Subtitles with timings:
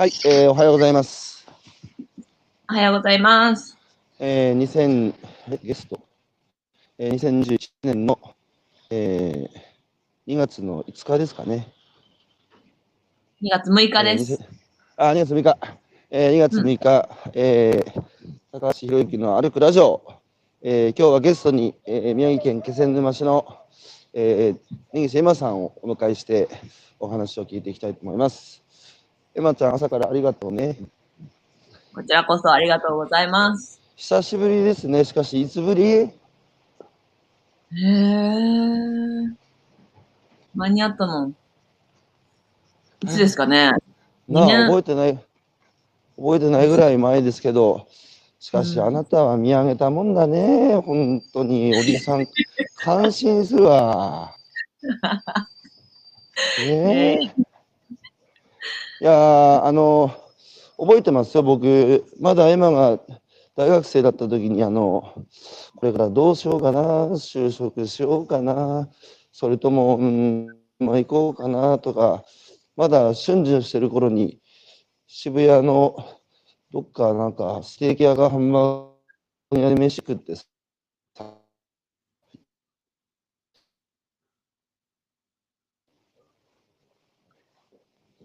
[0.00, 1.46] はい、えーおはようございます。
[2.70, 3.76] おはようございます。
[4.18, 5.14] えー、2000
[5.50, 6.00] えゲスト、
[6.96, 8.18] えー、2021年の、
[8.88, 11.68] えー、2月の5日ですかね。
[13.42, 14.32] 2月6日です。
[14.32, 14.46] えー2000
[14.96, 15.58] あ、2月6日。
[16.08, 18.02] えー、2月6日、えー、
[18.52, 20.02] 高橋宏之の歩くラジオ。
[20.62, 23.46] えー、今日はゲストに、えー、宮城県気仙沼市の、
[24.14, 26.48] えー、根岸エマさんをお迎えして
[26.98, 28.62] お話を聞いていきたいと思います。
[29.34, 30.76] エマちゃん、朝からありがとうね。
[31.94, 33.80] こちらこそありがとうございます。
[33.96, 35.04] 久しぶりですね。
[35.04, 35.84] しかし、いつぶり？
[35.84, 39.34] へー。
[40.54, 41.32] 間に合ったの
[43.02, 43.72] いつですかね？
[44.28, 45.14] なあ、ね覚えてない、
[46.16, 47.86] 覚えてないぐらい前ですけど、
[48.40, 50.76] しかし、うんあなたは見上げたもんだね。
[50.76, 52.26] 本当に、おじさん、
[52.82, 54.34] 感心するわ。
[56.66, 57.49] ねえ。
[59.00, 60.14] いやーあの、
[60.76, 63.00] 覚えてますよ、僕、まだエマが
[63.56, 65.14] 大学生だった時に、あの、
[65.76, 66.80] これからどうしようかな、
[67.14, 68.90] 就職しようかな、
[69.32, 70.48] それとも、うん、
[70.78, 72.24] まあ、行こうかなとか、
[72.76, 74.38] まだ春秋してる頃に、
[75.06, 75.96] 渋谷の
[76.70, 78.86] どっかなんかステーキ屋がハンバー
[79.50, 80.44] グ屋で飯食ってさ、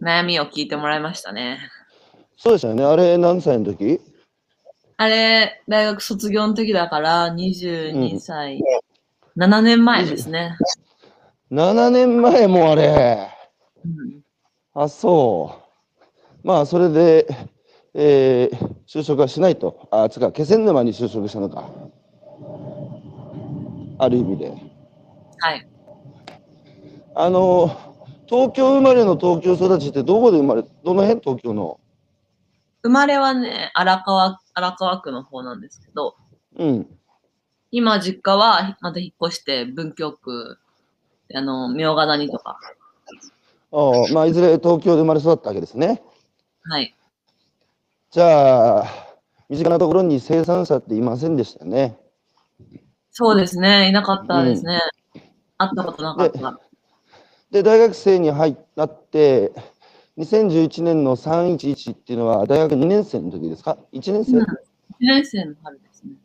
[0.06, 1.58] 悩みを聞いてもらいましたね。
[2.38, 4.00] そうでしたよね、あれ何歳の時？
[4.98, 8.62] あれ、大学卒業の時だから22歳、
[9.36, 10.56] 7年前ですね。
[11.52, 13.30] ?7 年前もあれ。
[13.84, 14.22] うん
[14.78, 15.62] あ、そ
[16.44, 16.48] う。
[16.48, 17.26] まあ、それで、
[17.94, 19.88] えー就職はしないと。
[19.90, 21.70] あ、つうか、気仙沼に就職したのか。
[23.98, 24.54] ある意味で。
[25.40, 25.68] はい。
[27.16, 27.72] あの、
[28.28, 31.22] 東京生まれの東京育ちってどこで生まれ、どの辺？
[31.22, 31.80] 東京の
[32.84, 36.16] 生まれはね、荒川、荒川区の方なんですけど、
[36.58, 36.88] うん。
[37.72, 40.58] 今実家はまた引っ越して文京区、
[41.34, 42.60] あの、明ヶ谷とか。
[43.72, 46.02] ああまあ、いずれ東京で生まれ育ったわけですね。
[46.64, 46.96] はい。
[48.12, 48.86] じゃあ、
[49.50, 52.00] 身近なところに生産者っていませんでしたよね。
[53.12, 53.90] そうですね。
[53.90, 54.80] いなかったですね。
[55.58, 56.60] 会ったことなかった。
[57.56, 59.54] で、大学生に入なって、
[60.18, 64.48] 2011年の311っていうのは大学2年生の時ですか ?1 年生、うん1
[65.00, 66.16] 年生の春ですね。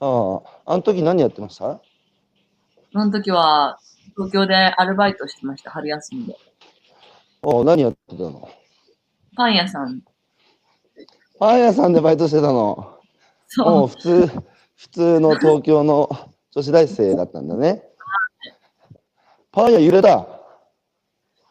[0.00, 1.80] ああ、あの時何やってました？
[2.92, 3.78] その時は、
[4.16, 6.36] 東京でアルバイトしてました、春休みで。
[7.42, 8.48] ああ何やってたの？
[9.36, 10.02] パン屋さん。
[11.38, 12.52] パン屋さんでバイトしてたの？
[12.52, 12.98] も
[13.46, 13.86] そうう。
[13.86, 14.26] 普通、
[14.74, 16.10] 普通の東京の
[16.50, 17.84] 女子大生だったんだね。
[19.52, 20.26] パン屋揺れた。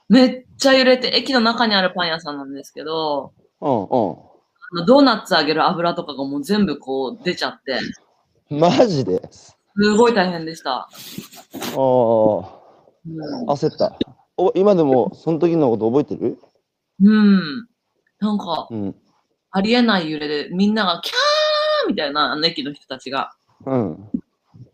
[0.09, 7.79] めっちゃ揺れて、駅の中にあるパン屋さんなんですけど、うんあのドーナツ揚げる油とかがもう全部こう出ちゃって、
[8.49, 8.59] うん。
[8.59, 9.21] マジで？
[9.31, 9.55] す
[9.95, 10.71] ごい大変でした。
[10.73, 10.89] ああ、
[11.75, 13.97] うん焦った。
[14.37, 16.39] お今でもその時のこと覚えてる？
[17.01, 17.67] うん。
[18.19, 18.95] なんか、うん。
[19.51, 23.33] ありえない揺れで、みんながキャーみたいな、あの駅の人たちが。
[23.65, 24.09] うん。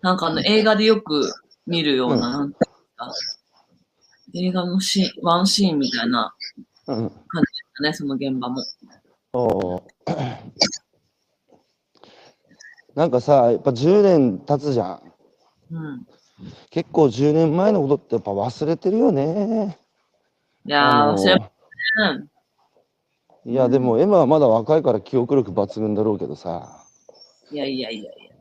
[0.02, 1.34] なんかあの映画でよく
[1.68, 3.14] 見るような、うんなんていうか、
[4.34, 6.34] 映画のシーン、ワンシーンみたいな
[6.88, 6.96] うん。
[6.96, 8.64] 感じでしたね、その現場も。
[9.34, 9.84] お
[12.96, 15.02] なんかさ、やっぱ10年経つじゃん。
[15.72, 16.08] うん。
[16.70, 19.78] 結構10年前のことってやっぱ忘れてるよね。
[20.66, 21.50] いやー、忘れま
[22.06, 23.52] せん。
[23.52, 26.86] いや、でもエマはまだ若いから記憶力抜群だろうけどさ。
[27.52, 28.32] いやいやいやいや。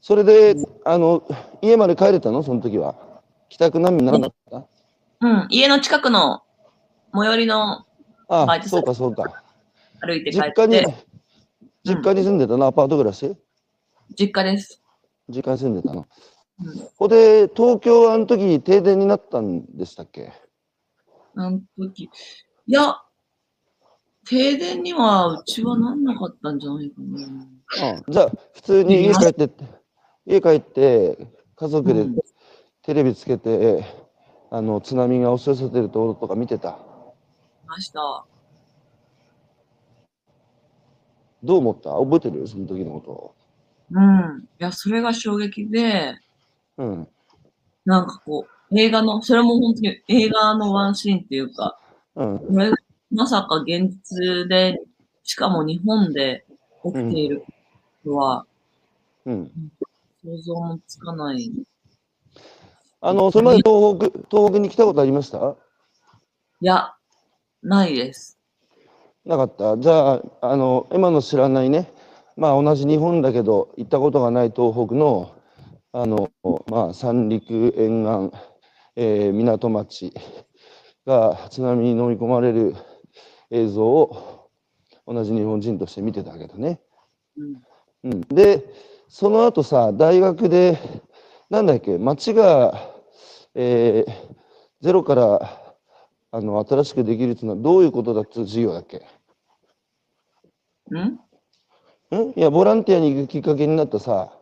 [0.00, 0.54] それで、
[0.84, 1.22] あの、
[1.60, 2.42] 家まで帰れたの？
[2.42, 2.94] その時は。
[3.48, 4.68] 帰宅難民にならなかっ
[5.22, 6.42] うん、家の近くの
[7.14, 7.84] 最寄りの
[8.28, 9.44] たあバイト先そうかそうか。
[10.00, 10.94] 歩いて帰っ実家にて、、
[11.84, 13.36] 実家に住んでたの、アパート暮らし？
[14.18, 14.82] 実家です。
[15.28, 16.08] 実家に住んでたの？
[16.64, 16.78] うん。
[16.78, 20.32] ここで、東京はあの時停電になったんでしたっけ？
[21.36, 22.10] あの時、
[22.66, 22.96] いや、
[24.28, 27.24] 停電にはうちはなんなかったんじゃないかな。
[27.24, 29.48] うんじゃあ、普通に家帰って、
[30.26, 32.16] 家帰って、家族でうん
[32.82, 34.01] テレビつけて、
[34.54, 36.78] あの、津波が押し寄せてるところとか見てた？
[37.66, 38.26] ました。
[41.42, 41.94] どう思った？
[41.94, 42.46] 覚えてる？
[42.46, 43.34] その時のこ
[43.90, 44.42] うん。
[44.42, 46.16] いや、それが衝撃で、
[46.76, 46.84] と。
[46.84, 47.08] うん。
[47.86, 51.78] なんかこう、映画の、それも本当に映画のワンシーンっていうか、
[52.14, 52.38] うん。
[52.38, 52.76] これが
[53.10, 54.78] まさか現実で、
[55.22, 56.44] しかも日本で
[56.84, 57.46] 起きているこ
[58.04, 58.44] とは
[59.24, 59.50] うん。
[60.22, 61.50] 想像もつかない。
[63.04, 65.56] あの、それまで東北、東北に来たことありました？
[66.60, 66.94] いや、
[67.60, 68.38] ないです。
[69.24, 69.76] なかった？
[69.76, 71.92] じゃあ、あの、今の知らないね、
[72.36, 75.34] まあ同じ日本だけど、行ったことがない東北の、
[75.92, 76.30] あの、
[76.68, 78.38] まあ三陸沿岸、
[78.94, 80.14] えー港町
[81.04, 82.76] が津波に飲み込まれる
[83.50, 84.48] 映像を
[85.08, 86.80] 同じ日本人として見てたわけだね。
[87.36, 87.62] うん
[88.04, 88.64] うん、で、
[89.08, 90.78] その後さ、大学で、
[91.50, 92.91] なんだっけ、町が、
[93.54, 94.12] えー
[94.80, 95.74] ゼロから
[96.32, 99.06] あの新しくできるっていうのはどういうことだって授業だっけ？
[100.90, 101.02] うん？
[101.02, 102.32] ん？
[102.34, 104.32] いや、ボランティアに行くきっかけになったさ、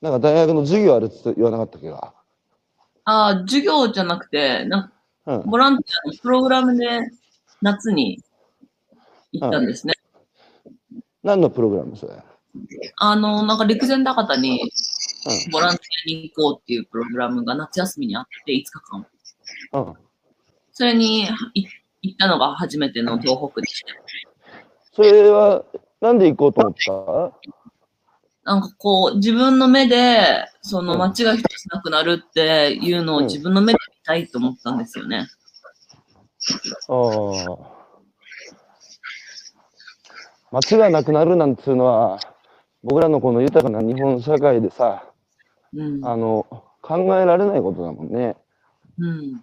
[0.00, 1.90] なんか大学の授業あるって言わなかったっけ？
[1.90, 2.14] か。
[3.06, 4.92] ああ、授業じゃなくて、なん
[5.26, 5.50] うん。
[5.50, 6.86] ボランティアのプログラムで
[7.60, 8.22] 夏に
[9.32, 9.94] 行ったんですね。
[11.24, 12.12] 何のプログラムそれ？
[12.98, 14.68] あの、なんか陸前高田にう
[15.50, 19.00] ボランティアに行こうっていうプログラムが夏休みにあって5日間。
[19.00, 19.06] ん。
[19.86, 19.94] うん。
[20.72, 21.24] それに
[21.54, 21.66] い
[22.02, 23.88] 行ったのが初めての東北でした。
[24.94, 25.64] それは、
[26.00, 26.74] なんで行こうと思っ
[27.34, 27.38] た？
[28.44, 35.26] なんかこう、自分の目で、その街が一つなくなるっていうのを自分の目で見たいと思ったんですよね。
[36.88, 36.94] あ
[37.52, 37.78] あ。
[40.50, 42.18] 街がなくなるなんていうのは、
[42.82, 45.04] 僕らのこの豊かな日本社会でさ、
[45.74, 46.04] うん。
[46.06, 46.46] あの、
[46.82, 48.36] 考えられないことだもんね。
[48.98, 49.42] うん。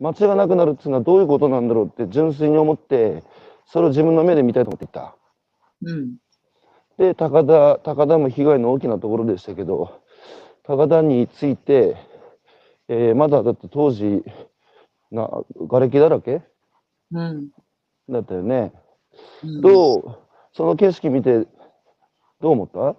[0.00, 3.22] 街がなくなるっていうのはどういうことなんだろうって純粋に思って、
[3.66, 5.16] それを自分の目で見たいと思っていた。
[5.82, 6.16] うん。
[6.98, 10.02] で、高田、高田も被害の大きなところでしたけど、
[10.64, 11.96] 高田について、
[12.88, 14.24] えーまだだって当時、
[15.10, 15.28] な、
[15.68, 16.42] 瓦礫だらけ
[17.12, 17.50] うん。
[18.08, 18.72] だったよね。
[19.42, 20.18] うんどう、
[20.52, 21.46] その景色見て、
[22.40, 22.96] どう思った？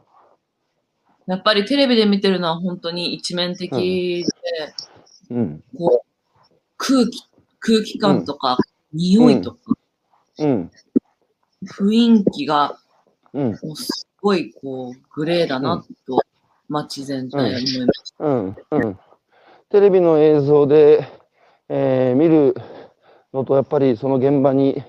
[1.28, 4.26] やっぱりテレビで見てるのは本当に一面的
[5.30, 5.64] で、うん。
[5.78, 6.08] こう、
[6.78, 7.24] 空気、
[7.60, 8.58] 空気感とか、
[8.94, 9.60] 匂いとか、
[10.40, 10.72] うん。
[11.66, 12.80] 雰囲気が、
[13.34, 13.52] うん。
[13.64, 16.22] もうすごいこう、グレーだなと、
[16.68, 18.26] 街全体思いました。
[18.26, 18.58] うん。
[18.72, 19.00] うん。
[19.70, 21.08] テレビの映像で、
[21.70, 22.56] えー見る
[23.34, 24.84] のと、やっぱりその現場に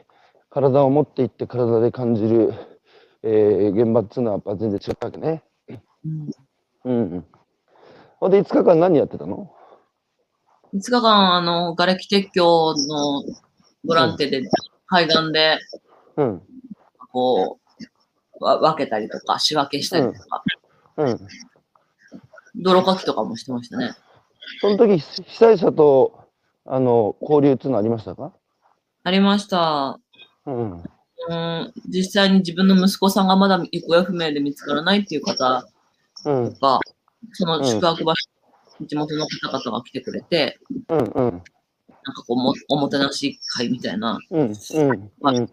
[0.50, 2.52] 体を持っていって体で感じる、
[3.22, 5.44] えー現場っていうのはやっぱ全然違ったわけね。
[6.04, 6.30] うん
[6.84, 7.26] うん。
[8.18, 9.52] ほんで、5日間何やってたの
[10.74, 13.22] ？5日間、あの、瓦礫撤去の
[13.84, 14.42] ボランティアで、
[14.86, 15.58] 海岸で、
[16.16, 16.42] うん。
[17.12, 17.58] こ
[18.40, 20.44] う、わ分けたりとか、仕分けしたりとか、
[20.96, 21.28] うん。
[22.56, 23.94] 泥かきとかもしてましたね。
[24.60, 26.26] その時、被災者と、
[26.64, 28.32] あの、交流っていうのはありましたか？
[29.04, 29.98] ありました。
[30.46, 30.82] うん。
[31.28, 35.68] うん、実際に自分の息子さんがまだ行方不明で見つからないっていう方
[36.24, 36.54] うん。
[36.54, 36.80] が、
[37.32, 40.58] その宿泊場所、地元の方々が来てくれて、
[40.88, 40.98] うん。
[40.98, 41.04] うん。
[41.04, 41.42] なんか
[42.26, 44.40] こうも、おもてなし会みたいな、うん。
[44.40, 44.44] う
[44.92, 45.10] ん。
[45.20, 45.46] まあ、うん。
[45.46, 45.52] で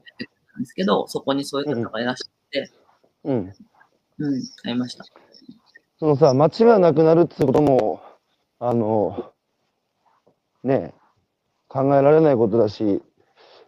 [0.65, 2.71] すけど、そこにそういう方がいらっしゃって、
[3.23, 3.53] うん。
[4.19, 5.05] うん、会いました。
[5.99, 8.01] そのさ、街がなくなるってことも、
[8.59, 9.33] あの、
[10.63, 10.99] ねえ、
[11.67, 13.01] 考えられないことだし、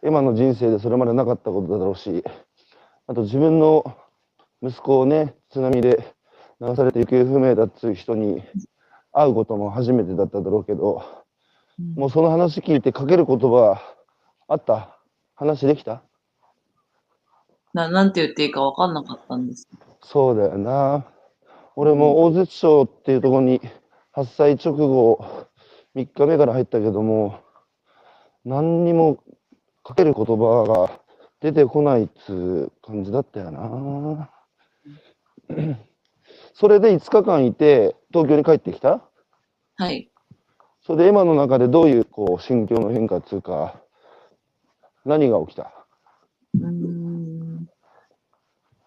[0.04, 2.24] 今の人生でそれまでなかったことだろうし、
[3.08, 3.98] あと自分の
[4.62, 6.14] 息子をね、津波で
[6.62, 8.44] 流されて行方不明だっていう人に
[9.12, 11.04] 会うことも初めてだっただろうけど、
[11.80, 13.82] うんもうその話聞いてかける言葉
[14.48, 15.00] あった？
[15.34, 16.04] 話できた？
[17.74, 19.68] ななんて言っていいか分かんなかったんです。
[20.04, 21.06] そうだよな。
[21.76, 23.62] 俺も大槌町っていうところに
[24.12, 25.26] 発災直後
[25.96, 27.40] 3日目から入ったけども
[28.46, 29.18] 何にも
[29.84, 31.02] かける言葉が
[31.40, 34.30] 出てこないっつう感じだったよな。
[36.54, 39.02] それで5日間いて東京に帰ってきた？
[39.76, 40.10] はい。
[40.86, 43.76] それで今の中でどういうこう心境の変化っつうか
[45.06, 45.72] 何が起きた？
[46.56, 47.70] うーん。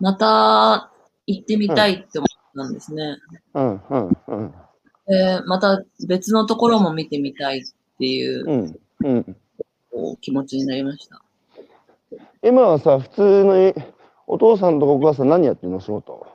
[0.01, 0.91] また
[1.27, 3.17] 行ってみたいって思ったんですね。
[3.55, 4.55] うんうんうん
[5.07, 7.63] で、また別のところも見てみたいっ
[7.99, 9.37] ていううんうん
[9.91, 11.23] こう気持ちになりました。
[12.43, 13.75] 今はさ普通の
[14.27, 15.81] お父さんとお母さん何やってるの？
[15.81, 16.27] 仕事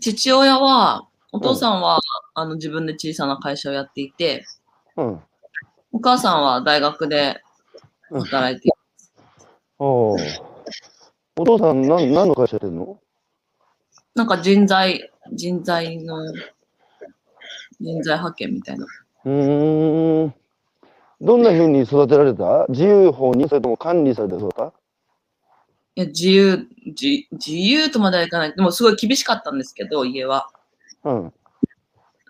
[0.00, 2.00] 父親は、お父さんは、
[2.34, 4.44] あの自分で小さな会社をやっていて、
[4.96, 5.20] うん。
[5.92, 7.42] お母さんは大学で
[8.10, 8.72] 働いてい
[9.78, 10.16] おお。
[11.36, 12.98] お父さん何何の会社やってんの？
[14.14, 16.32] なんか人材、人材の、
[17.80, 18.86] 人材派遣みたいな。
[19.24, 20.34] うーん。
[21.20, 22.66] どんな風に育てられた？
[22.68, 24.66] 自由法にそれとも管理されて育った？
[24.66, 24.72] い
[26.00, 28.54] や、自由、自自由とまではいかない。
[28.54, 30.48] でもすごい厳しかったんですけど、家は。
[31.04, 31.32] うん。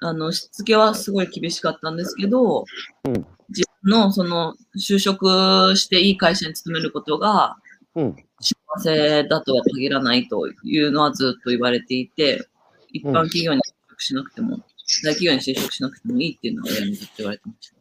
[0.01, 2.65] あの、しつけはすごい厳しかったんですけど、
[3.05, 7.57] うん自分のその就職していい会社に勤めることが、
[7.95, 8.17] うん。
[8.41, 12.47] 幸せだとは限らないというのはずっと言われていて、
[12.93, 14.59] 一般企業に就職しなくても、
[15.03, 17.77] 大企業に就職しなくてもいいっていうのは親にずっと言われてました。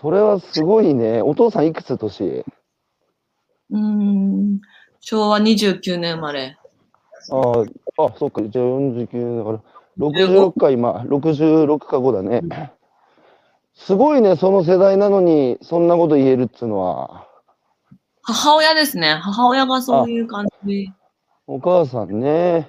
[0.00, 1.20] それはすごいね。
[1.22, 1.98] お父さんいくつ？
[1.98, 2.44] 年？
[3.70, 4.60] うーん、
[5.00, 6.56] 昭和29年生まれ。
[7.30, 7.64] あ
[7.96, 8.42] あ、あ、そうか。
[8.42, 9.62] じゃあ49だから、
[9.98, 12.42] 66か今、66か5だね。
[13.74, 17.26] すごいね、その世代なのに、そんなこと言えるっつうのは。
[18.22, 19.14] 母親ですね。
[19.14, 20.92] 母親がそういう感じ。
[21.46, 22.68] お母さんね、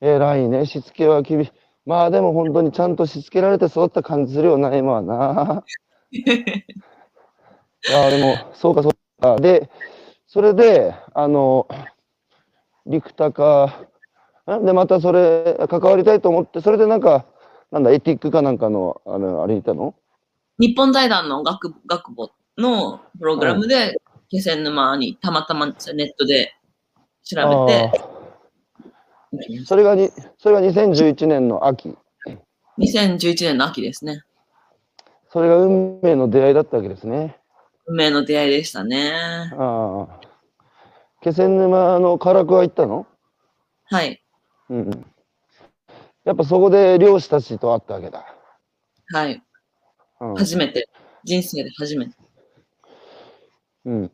[0.00, 1.52] 偉いね、しつけは厳しい。
[1.84, 5.64] まあでも本当にちゃんとしつけられて育った感じするよな、今はな。
[6.12, 9.36] いや、でも、そうか、そうか。
[9.36, 9.68] で、
[10.36, 11.66] それで、あの、
[12.84, 13.72] 陸高、
[14.50, 17.24] んで、またそれ、関わりたいと思って、それでなんか、
[17.70, 19.94] なんだ、エティックかなんかの、あの、あれにいたの？
[20.58, 22.28] 日本財団の学学部
[22.58, 23.96] のプログラムで、
[24.28, 25.76] 気仙沼にたまたまネッ
[26.18, 26.54] トで
[27.24, 31.96] 調べて、あそれがに、それが2011年の秋。
[32.78, 34.20] 2011年の秋ですね。
[35.32, 37.38] それが運命の出会いだったわけですね。
[37.88, 39.12] 運命の出会いでしたね。
[39.56, 40.25] ああ。
[41.22, 43.06] 気仙沼の唐桑行ったの？
[43.84, 44.22] はい。
[44.70, 45.06] うんうん。
[46.24, 48.24] やっぱそこで漁師たちと会ったわけだ。
[49.12, 49.42] はい。
[50.20, 50.34] うん。
[50.34, 50.88] 初めて。
[51.24, 52.12] 人生で初めて。
[53.84, 54.10] うん。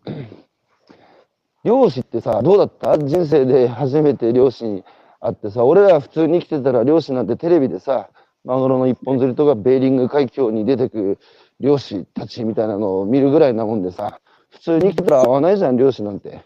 [1.65, 2.99] 漁師ってさ、どうだった？
[2.99, 4.85] 人生で初めて漁師に
[5.21, 8.11] 会ってさ、俺ら普通に生きてたら漁師なんてテレビでさ、
[8.45, 11.19] マグロの一本釣りとかベーリング海峡に出てく
[11.61, 16.43] 漁師たちみたいなのを見るぐらいなもんでさ、普通に生きてたら会わないじゃん、漁師なんて。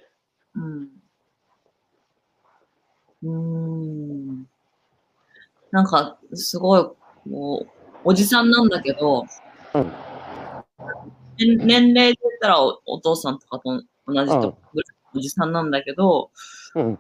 [0.57, 0.89] うん。
[3.23, 4.47] うーん。
[5.71, 6.83] なんか、すごい、
[7.29, 7.69] もう、
[8.05, 9.25] おじさんなんだけど、
[9.75, 9.93] うん
[11.39, 14.55] 年年齢で言ったらおお父さんとかと同じとうんぐらいの
[15.15, 16.31] おじさんなんだけど、
[16.75, 16.99] うん。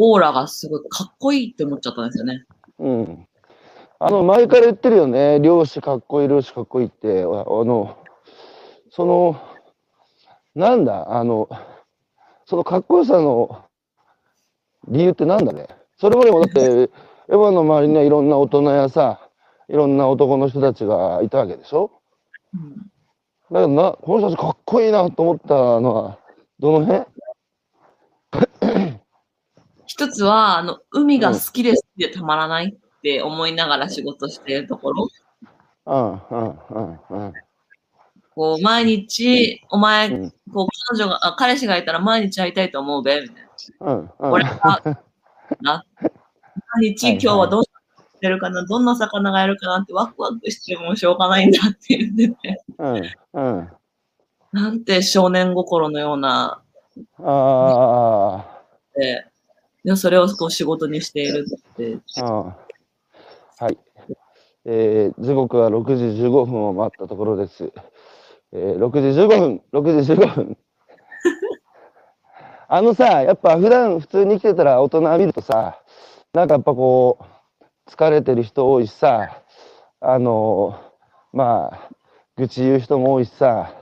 [0.00, 2.44] オーラがすごいかっこいいって思っちゃったんですよね。
[2.78, 3.26] うん。
[3.98, 5.40] あの、前から言ってるよね。
[5.40, 7.24] 漁師かっこいい、漁師かっこいいって。
[7.24, 7.30] ああ
[7.64, 7.98] の、
[8.92, 9.42] その、
[10.54, 11.48] なんだ、あの、
[12.48, 13.66] そのかっこよさの
[14.88, 15.68] 理由ってなんだね？
[15.98, 19.20] それまでもだって、 エヴァの周りにはいろんな大人やさ、
[19.68, 21.90] いろんな男の人たちがいたわけでしょ？
[22.54, 22.90] うん
[23.50, 26.18] だけどな、この人たちかっこいいなと思ったのは、
[26.58, 27.04] どの辺？
[29.84, 35.08] 一つは、あの、海が好きで好きでたまらないって思いながら仕事してるところ。
[35.84, 36.18] うん、うん、
[36.70, 37.32] うん、うん。
[38.38, 43.36] こう、毎日、お前、うんこう、彼女が、あ彼氏がいたら毎日会いたいと思うべ、みたい
[43.80, 43.92] な。
[43.92, 44.10] うん、うん。
[44.30, 44.80] 俺は、
[45.60, 47.70] な、毎日今日はどうし
[48.20, 52.96] てるかな、どんな魚がいるかなってワクワクしてもしょうがないんだって言ってて、うん、
[53.32, 53.68] うん。
[54.52, 56.62] なんて少年心のような、
[57.18, 58.46] あ
[58.94, 59.26] で、
[59.84, 62.56] でそれをこう仕事にしているって、あ、あ
[63.58, 63.64] あ。
[63.64, 63.78] はい。
[64.64, 67.72] えー、時刻は6時15分を回ったところです。
[68.52, 70.56] えー、6時15分、6時15分。
[72.68, 75.80] あのさ、やっぱ普段普通に生きてたら大人見るとさ、
[76.32, 77.24] なんかやっぱこう、
[77.90, 79.42] 疲れてる人多いしさ、
[80.00, 80.78] あの
[81.32, 81.88] まあ、
[82.36, 83.72] 愚痴言う人も多いしさ、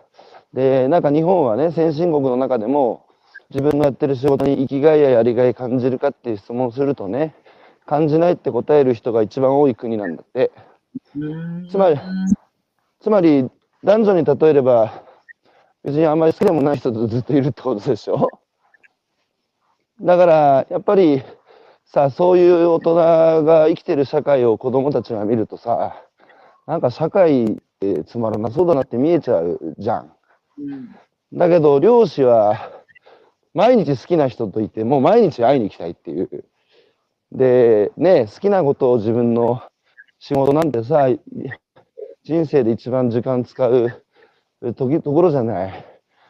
[0.53, 3.05] で、なんか日本はね、先進国の中でも、
[3.51, 7.35] 自分がやってる仕事に生きがいややりがい感じるかっていう質問をするとね、
[7.85, 10.51] 感じないって答える人が一番多い国なんだって。
[11.17, 12.01] うんつまり
[13.01, 13.49] つまり、
[13.83, 15.03] 男女に例えれば、
[15.85, 18.41] 別にあんまり好きでもない人とずっといるってことでしょ？
[20.01, 21.23] だから、やっぱり、
[21.85, 22.95] さ、そういう大人
[23.45, 26.03] が生きてる社会を子供たちが見るとさ、
[26.67, 30.13] なんか社会ってつまらなそうだなって見えちゃうじゃん。
[30.59, 30.97] うん
[31.33, 32.71] だけど、漁師は、
[33.53, 36.45] 毎日好きな人といて、もう毎日会いに行きたいっていう。
[37.33, 39.61] で、ね、好きなことを自分の
[40.21, 41.21] 仕事なんてさ、い
[42.27, 44.03] 人生で一番時間使う
[44.75, 45.85] 時ところじゃない。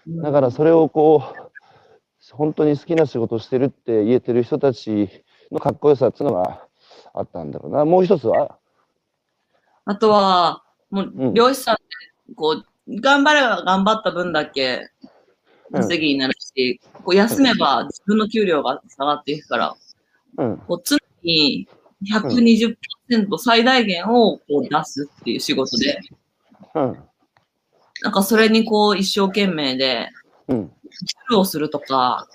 [0.06, 5.08] だからそれをこう、本当に好きな仕事をしてるって言えてる人たち
[5.50, 6.68] のかっこよさっていうのが
[7.14, 7.86] あったんだろうな。
[7.86, 8.58] もう一つは？
[9.86, 11.84] あとは、もううん漁師さんって、
[12.34, 14.90] こう、頑張れば頑張った分だけ
[15.70, 19.74] うん稼ぎになるし、こう休めば自分の給料が下がっていくから、
[20.36, 20.58] うん。
[20.58, 21.66] こう常に
[22.04, 22.76] 120%
[23.38, 25.98] 最大限をこう出すっていう仕事で、
[26.74, 26.98] うん。
[28.02, 30.08] なんかそれにこう一生懸命で、
[30.48, 30.72] うん。
[31.44, 32.28] するとか、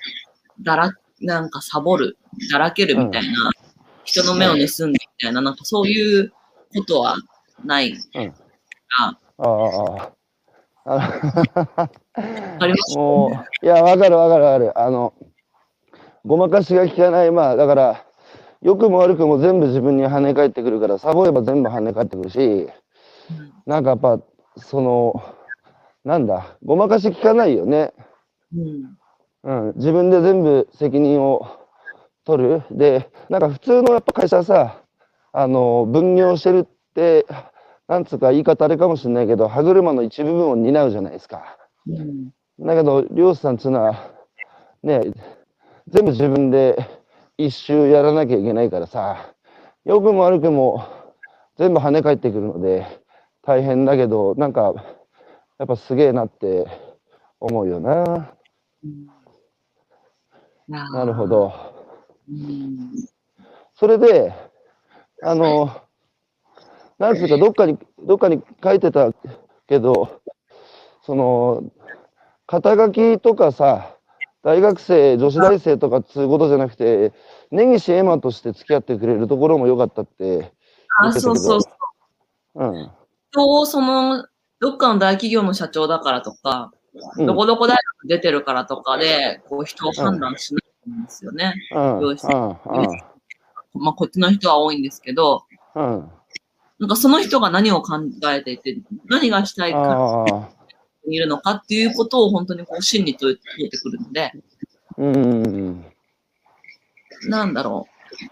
[0.62, 0.92] だら、
[1.22, 2.18] なんかサボる、
[2.52, 3.52] だらけるみたいな、
[4.04, 6.32] 人の目を盗んでみたいな、なんかそういう
[6.76, 7.16] ことは
[7.64, 7.94] ない。
[8.16, 8.34] うん
[8.98, 10.12] あああ。
[10.84, 11.90] あ
[12.60, 14.80] ありますのもう、いや、わかるわかるわかる。
[14.80, 15.14] あの、
[16.26, 18.06] ごまかしが効かない、まあ、だから、
[18.62, 22.68] 良くも悪くも全部自分に跳ね返ってくるから、サボれば全部跳ね返ってくるし、
[23.66, 24.20] なんかやっぱ、
[24.58, 25.24] その、
[26.04, 27.94] なんだ、ごまかし効かないよね。
[28.56, 28.98] うん。
[29.44, 31.48] うん、自分で全部責任を
[32.26, 32.64] 取る。
[32.70, 34.84] で、なんか普通のやっぱ会社さ、
[35.34, 37.26] あの、分業してるって、
[37.88, 41.58] なんつうか言い方あれかもしれないけど、歯車の一部分を担うじゃないですか。
[41.88, 42.32] うん。
[42.60, 44.12] だけど、漁師さんつうのは、
[44.84, 45.02] ね、
[45.88, 46.78] 全部自分で
[47.46, 49.34] 一周やらなきゃいけないからさ、
[49.86, 50.86] 良くも悪くも
[51.58, 52.86] 全部跳ね返ってくるので、
[53.42, 54.74] 大変だけど、なんか、
[55.58, 56.66] やっぱすげえなって
[57.40, 58.34] 思うよな。
[60.68, 61.28] ななるほ。
[61.28, 61.54] ど。
[62.30, 62.92] うん。
[63.74, 64.34] それで、
[65.24, 65.70] あの、
[67.00, 69.12] なんつうか、どっかに、どっかに書いてた
[69.68, 70.22] けど、
[71.04, 71.64] その、
[72.46, 73.98] 肩書きとかさ、
[74.44, 77.14] 大学生、女子大生とかっつうことじゃなくて、
[77.52, 80.52] 根岸エマとして付き合ってくれるところも良かったって
[81.00, 81.70] あ、そうそうそ
[82.56, 82.64] う。
[82.64, 82.92] うん。
[83.32, 84.26] 人をその、
[84.60, 86.72] どっかの大企業の社長だからとか、
[87.18, 87.26] うん。
[87.26, 91.54] どこどこ大学出てるからとかで、こう人を判断しないんですよね。
[91.74, 91.98] うん。
[91.98, 92.02] うん。
[92.02, 92.26] よし
[93.74, 95.44] まあ、こっちの人は多いんですけど、
[95.76, 96.12] うん。
[96.80, 98.00] なんかその人が何を考
[98.34, 100.50] えていて、何がしたいか。
[101.08, 104.32] にいるのかっていうことを本当にこう真理と言ってくるので、
[104.98, 105.86] うんうん
[107.28, 107.92] なんだろう。
[108.12, 108.28] こ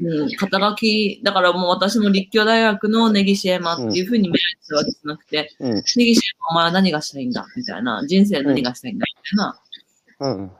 [0.00, 5.72] ううん、肩書き、だからもう私も立教大学の根岸エマっていうふうに命令するわけじゃなくて、うん。
[5.72, 5.76] うん。
[5.76, 10.52] 根岸エマお前は何がしたいんだみたいな、人生何がしたいんだみたいな、うん。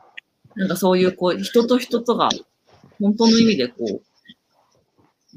[0.56, 2.28] なんかそういうこう、人と人とが、
[3.00, 3.74] 本当の意味でこ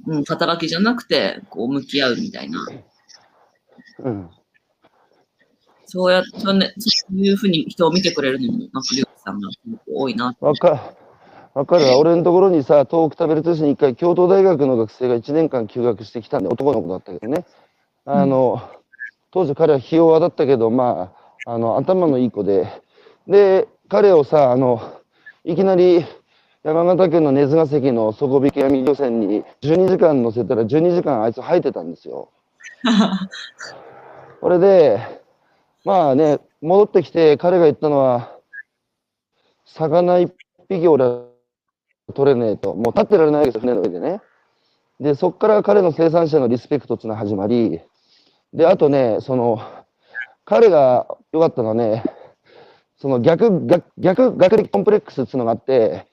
[0.05, 2.67] う、うん、肩書きじゃなくて、こう、向き合うみたいな、
[4.00, 4.29] うん。
[5.95, 9.47] そうやって、ね、そういうふうに人を見てくれるのも、なんか、りょうさんが
[9.88, 10.35] 多いな。
[10.39, 10.95] わか
[11.53, 12.00] わかるわ。
[12.00, 17.45] 俺のところにさ、東北食べる年に一回、京都大学の学生が1年間休学してきたんで、男の子だったけどね。
[18.06, 18.60] あの、
[19.29, 21.13] 当時彼はひ弱だったけど、ま
[21.45, 22.67] あ、あの、頭のいい子で。
[23.27, 24.99] で、彼をさ、あの、
[25.43, 26.03] いきなり
[26.63, 32.32] 山形県の根津ヶ関の底引き網漁船に12時間乗せたら12時間あいつ吐いてたんですよ。
[34.41, 35.22] これで、
[35.86, 38.38] まあね、戻ってきて彼が言ったのは、
[39.65, 40.34] 魚一
[40.69, 41.26] 匹俺は
[42.13, 42.74] 取れねえと。
[42.74, 44.22] もう立ってられないわけですよ、船の上でね。
[45.00, 47.82] で、そっから彼の生産者のリスペクトっていうのが始まり、
[48.54, 49.62] で、あとね、その、
[50.46, 52.04] 彼が良かったのはね、
[52.98, 56.06] その逆、逆、逆、学歴コンプレックスっていうのがあって、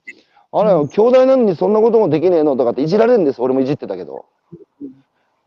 [0.52, 3.40] あれ、兄弟なのにそんなこともできねえのとかっていじられるんです。
[3.40, 4.24] 俺もいじってたけど。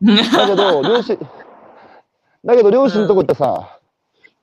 [0.00, 1.18] だけど、両親、
[2.44, 3.78] だけど両親のとこ行ったらさ、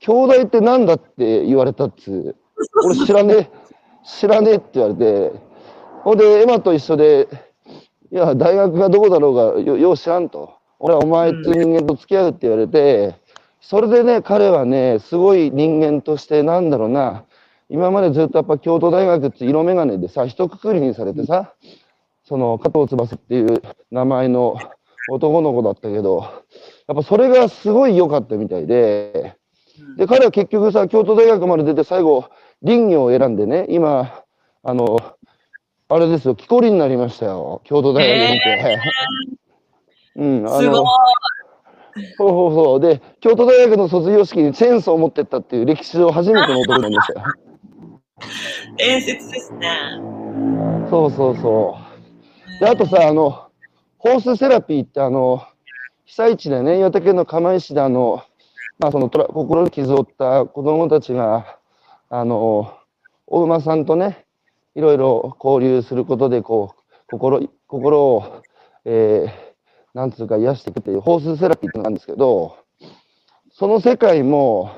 [0.03, 0.95] 兄弟ってなんだ？
[0.95, 2.35] って言われたっつ。
[2.83, 3.49] 俺知らねえ、
[4.03, 5.31] 知らねえって言われて、
[6.03, 7.27] ほんで、エマと一緒で、
[8.11, 10.53] いや、大学がどこだろうがよ、う知らんと。
[10.79, 13.15] 俺はお前って人間と付き合うって言われて、
[13.61, 17.23] それでね、彼はね、すごい人間として、なんだろうな、
[17.69, 21.53] 今までずっとやっぱ京都大学って色眼鏡でさ、一括りにされてさ、
[22.23, 23.61] その加藤翼っていう
[23.91, 24.57] 名前の
[25.11, 26.23] 男の子だったけど、
[26.87, 29.35] やっぱそれがすごい良かったみたいで、
[29.97, 32.29] で、彼は結局さ、京都大学まで出て最後、
[32.65, 34.23] 林業を選んでね、今、
[34.63, 34.97] あの、
[35.89, 38.81] あれですよ、木こりになりましたよ、京都大学にて。
[40.15, 40.85] うん、あの、。
[42.17, 42.79] そうそうそう。
[42.79, 47.23] で、京都大学の卒業式にチェーンソーを持ってったっていう歴史上初めての男なんですよ。
[48.77, 49.69] 伝説ですね。
[50.89, 51.77] そうそうそ
[52.57, 52.59] う。
[52.59, 53.47] で、あとさ、あの、
[53.97, 55.43] ホースセラピーってあの、
[56.05, 58.23] 被災地でね、岩手県の釜石であの、
[58.81, 61.59] まあそのトラ心に傷を負った子供たちが、
[62.09, 62.75] あの、
[63.27, 64.25] お馬さんとね、
[64.73, 68.41] いろいろ交流することで、こう、心、心を、
[68.85, 69.29] えー、
[69.93, 72.57] なんつうか癒していくっていうホースセラピーってのがあるんですけど、
[73.51, 74.71] その世界も、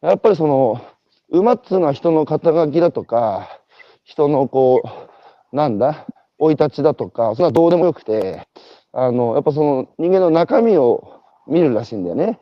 [0.00, 0.80] やっぱりその、
[1.28, 3.60] 馬っつうのは人の肩書きだとか、
[4.04, 4.80] 人のこ
[5.52, 6.06] う、なんだ、
[6.38, 8.48] 生い立ちだとか、それはどうでもよくて、
[8.92, 12.40] あの、やっぱその人間の中身を見るらしいんだよね。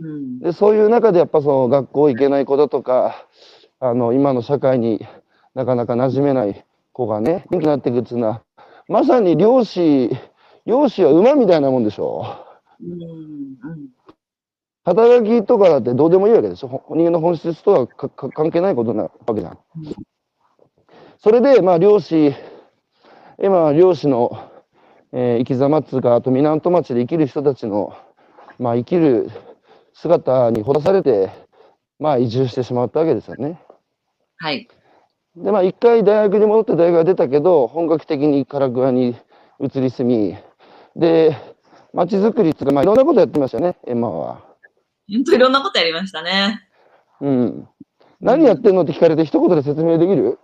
[0.00, 0.38] うん。
[0.40, 3.26] で、そういう中でやっぱその学校行けない子だとか、
[3.80, 5.06] あの、今の社会に
[5.54, 8.42] なかなか馴染めない子がね、元気になっていくっていうのは、
[8.88, 10.10] まさに漁師、
[10.66, 12.26] 漁師は馬みたいなもんでしょ。
[12.82, 12.92] うん。
[12.92, 12.96] う
[13.76, 13.88] ん。
[14.84, 16.68] 肩書きとかだってどうでもいいわけでしょ。
[16.68, 19.58] ほ人間の本質とはかか関係ないことなわけじゃん。
[21.18, 22.34] それで、まあ、漁師、
[23.42, 24.50] 今は漁師の、
[25.12, 27.96] えー生き様っつうか、あと港町で生きる人たちの、
[28.58, 29.30] まあ、生きる
[30.00, 31.30] 姿にほだされて、
[31.98, 33.60] まあ移住してしまったわけですよね。
[34.36, 34.68] はい。
[35.36, 39.16] で、まあ一回大学に戻って大学が出たけど、本格的に唐桑に
[39.60, 40.36] 移り住み、
[40.94, 41.36] で、
[41.92, 44.44] 街づくりっていうか、まあいろんなことやってましたよね、エマは。
[45.10, 46.68] 本当いろんなことやりましたね。
[47.20, 47.68] うん。
[48.20, 50.38] 何やってんのって聞かれて一言で説明できる？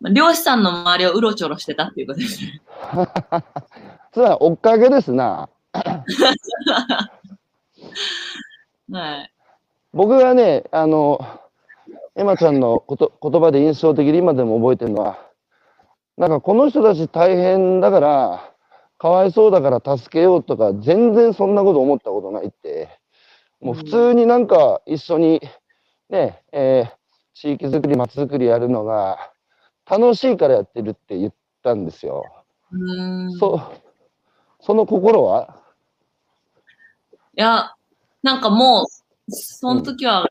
[0.00, 2.62] まあ漁師さんの周りをうろちょろしてたっていうことですね。
[4.14, 5.50] それは追っかけですな。
[8.90, 9.32] はい。
[9.92, 11.20] 僕がね、あの、
[12.14, 15.18] エマちゃんのこと言葉で印象的で今でも覚えてるのは、
[16.16, 18.54] なんかこの人たち大変だから、
[18.98, 22.88] かわいそうだから助けようとか、全然そんなこと思ったことないって、
[23.60, 25.40] もう普通になんか一緒に
[26.08, 27.02] ね、えー
[27.34, 29.32] 地域づくり、町づくりやるのが
[29.88, 32.44] 楽しいからやってるって言ったんですよ。
[32.70, 33.30] うーん。
[33.30, 33.72] いそ、
[34.60, 35.62] その心は
[37.34, 37.74] や、
[38.22, 38.86] なんかもう、
[39.32, 40.28] その時は、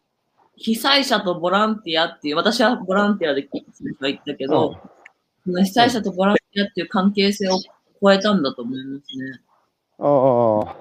[0.56, 4.80] 被災者とボランティアっていう、私はボランティアで言ったけど、
[5.44, 7.58] その被災者とボランティアっていう関係性を
[8.02, 9.42] 超えたんだと思いますね。
[9.98, 10.76] あ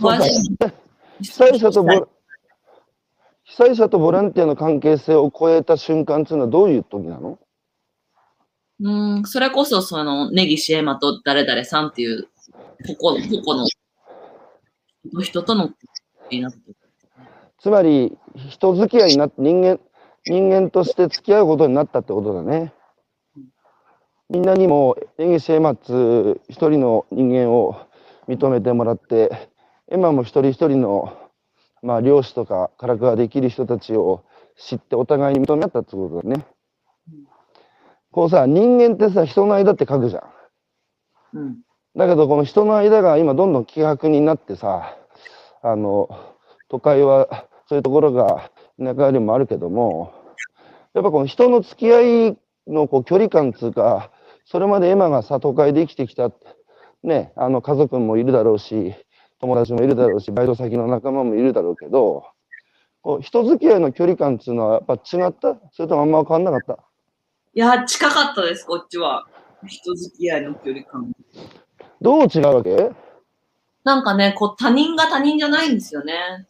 [0.00, 0.16] あ、
[1.20, 2.06] 被災者とボラ
[3.44, 7.38] 被災者とボランティアの関係性を超えた瞬間っていうのはどういう時なの？
[8.80, 12.28] うん、それこそ、その、ネギシエマと誰々さんっていう、
[12.86, 13.66] ここ、ここの、
[15.22, 15.70] 人との、
[16.30, 16.58] になって
[17.58, 19.80] つまり人付き合いになって人間
[20.24, 22.72] 人間として付き合うことになったってことだね。
[24.28, 27.80] みんなにも演技シェマ一人の人間を
[28.28, 29.48] 認めてもらって
[29.90, 31.16] エマも一人一人の
[31.82, 34.22] まあ漁師とか唐桑できる人たちを
[34.56, 36.44] 知ってお互いに認め合ったってことだね。
[38.10, 41.38] こうさ人間ってさ人の間って書くじゃん。
[41.38, 41.58] うん。
[41.96, 44.94] だけどこの人の間が今どんどん希薄になってさ
[45.62, 46.08] あの
[46.68, 50.12] 都会はそういうところが田舎よりもあるけども
[50.94, 54.10] やっぱこの人の付き合いのこう距離感つうか
[54.44, 56.30] それまでエマがさ都会で生きてきた
[57.02, 58.94] ねあの家族もいるだろうし
[59.40, 62.24] 友達もいるだろうしバイト先の仲間もいるだろうけど
[63.02, 65.56] こう人付き合いの距離感っつうのはやっぱ違った？
[65.72, 66.82] それともあんま変わんなかった？
[67.54, 69.26] いや、近かったです、こっちは。
[69.66, 71.10] 人付き合いの距離感。
[72.00, 72.90] どう違うわけ？
[73.88, 76.46] なんかね、こう、他人が他人じゃないんですよね。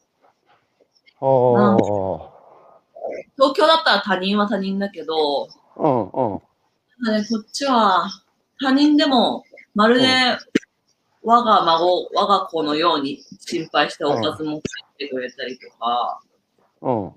[3.36, 8.08] 東京だったら他人は他人だけど、うんうんね、こっちは
[8.60, 9.44] 他人でも、
[9.76, 10.08] まるで
[11.22, 14.68] 我が孫、我が子のように心配しておかず持って
[15.04, 16.20] きてくれたりとか、
[16.82, 17.12] うん。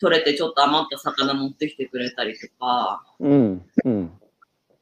[0.00, 3.62] 取れてちょっと余った魚持ってきてくれたりとか、うん。
[3.84, 4.18] うん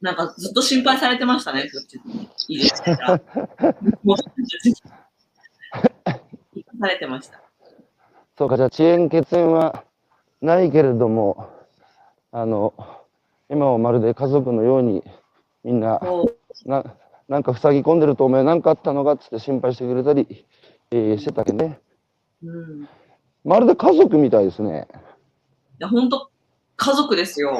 [0.01, 3.21] なんかずっと心配されてましたね、こっちに入れてたら。
[4.03, 4.17] もう
[6.79, 7.41] されてました。
[8.37, 9.83] そうか、じゃあ遅延血縁は
[10.41, 11.49] ないけれども、
[12.31, 12.73] あの、
[13.49, 15.03] 今はまるで家族のように
[15.63, 16.01] みんな、
[16.65, 16.83] な
[17.27, 20.45] なんか塞ぎ込んでるとお前何かあったのかっつって心配してくれたり、
[20.89, 21.79] えーしてたけどね。
[22.43, 22.87] うん、い
[23.43, 24.87] まるで家族みたいですね。
[25.81, 26.29] や、本当
[26.77, 27.59] 家族ですよ。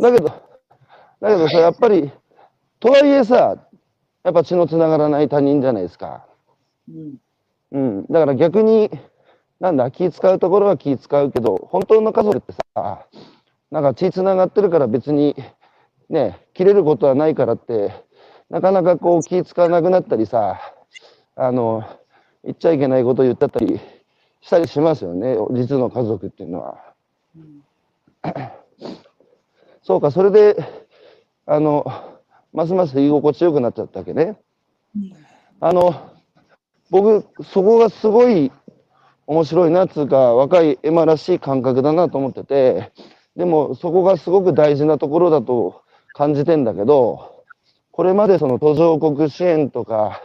[0.00, 0.26] だけど、
[1.20, 2.10] だけどさ、やっぱり、
[2.78, 3.56] とはいえさ、
[4.22, 6.26] やっぱ血のつながらない他人じゃないですか。
[6.88, 7.14] うん。
[7.72, 8.90] うん、だから逆に、
[9.60, 13.06] なんだ、気使うところは気使うけど、本当の家族ってさ、
[13.70, 15.36] なんか血つながってるから別に、
[16.08, 17.92] ね、切れることはないからって、
[18.48, 20.58] なかなかこう気使わなくなったりさ、
[21.36, 21.84] あの、
[22.42, 23.80] 言っちゃいけないこと言ったり
[24.40, 26.78] したりしますよね、実の家族っていうのは。
[27.36, 27.62] うん
[29.82, 30.56] そうか、それで、
[31.46, 31.84] あの、
[32.52, 34.38] ますます居心地よくなっちゃったわけね。
[35.58, 36.12] あの、
[36.90, 38.52] 僕、そこがすごい
[39.26, 42.92] 面白いなっつうか、若いエマらしい感覚だなと思ってて、
[43.36, 47.44] でもそこがすごく大事なところだと感じてんだけど、
[47.90, 50.20] これまでその途上国支援とか、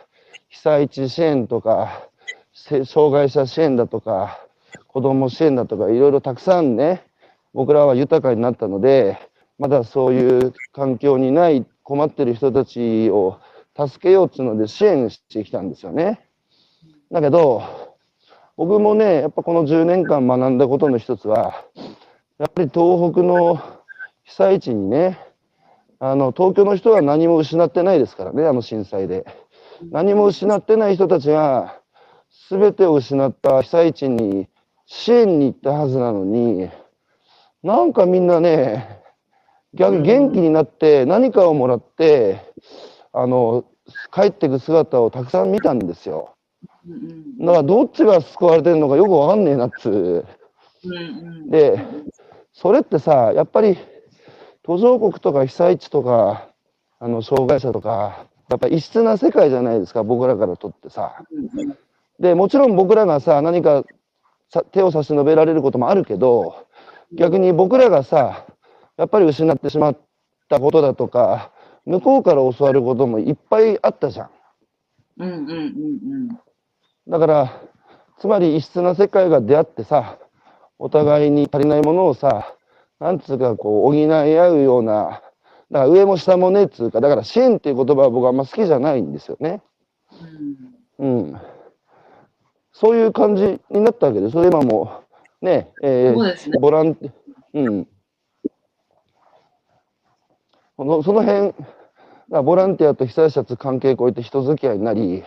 [0.50, 2.15] 被災地支援とか、せ
[2.56, 4.40] 障害者支援だとか、
[4.88, 7.06] 子ども支援だとか、いろいろたくさんね、
[7.54, 9.20] 僕らは豊かになったので、
[9.60, 13.40] まだそういう環境にない困ってる人たちを
[13.78, 16.28] 助けようっていうので支援してきたんですよね。
[17.12, 17.62] だけど、
[18.58, 21.66] 僕もね、やっぱこの10年間学んだことの一つは、
[22.38, 23.62] やっぱり東北の
[24.24, 25.20] 被災地にね、
[26.00, 29.26] あの、東京の人は何も失ってないですからね、あの震災で。
[29.92, 31.82] 何も失ってない人たちが、
[32.50, 34.48] 全てを失った被災地に
[34.86, 36.70] 支援に行ったはずなのに、
[37.64, 39.02] なんかみんなね、
[39.74, 42.40] 逆に元気になって何かをもらって、
[43.12, 43.66] あの、
[44.14, 46.36] 帰ってく姿をたくさん見たんですよ。
[47.40, 50.26] だからどっちが救われてるのかよくわかんねえなっつう。
[51.50, 51.84] で、
[52.54, 53.78] それってさ、やっぱり
[54.64, 56.50] 途上国とか被災地とか、
[57.00, 61.24] あの障害者とか、やっぱ異質な世界じゃないですか、僕らからとってさ。
[62.20, 63.84] うんうんで、もちろん僕らがさ、何か
[64.50, 66.66] さ手を差し伸べられることもあるけど、
[67.14, 68.46] 逆に僕らがさ、
[68.98, 69.98] やっぱり失ってしまっ
[70.50, 71.52] たことだとか、
[71.86, 74.30] 向こうから教わることもいっぱいあったじゃん。
[75.18, 75.54] うんうんう
[76.32, 76.40] ん
[77.08, 77.62] だから、
[78.18, 80.18] つまり異質な世界が出会ってさ、
[80.80, 82.56] お互いに足りないものをさ、
[83.00, 85.22] なんつうかこう補い合うような、
[85.70, 89.62] だから上も下もねっつうか、だから支援っていう言葉は僕はあんま好きじゃないんですよね。
[91.00, 91.42] うんうん。
[92.78, 95.02] そういう感じになったわけで、それ今も、
[95.42, 96.60] ね、えーね。
[96.60, 97.12] ボランティ
[97.54, 97.88] うん。
[100.76, 101.54] このその辺、
[102.44, 105.24] ボランティアと被災者と関係を超えて人付き合いになり、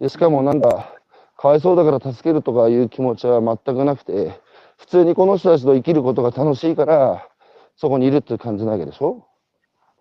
[0.00, 0.96] でしかもなんか、
[1.38, 4.40] かわいそうだから助けるとかいう気持ちは全くなくて、
[4.76, 7.28] 普通にこの人たちと生きることが楽しいから、
[7.76, 9.28] そこにいるっていう感じなわけでしょ？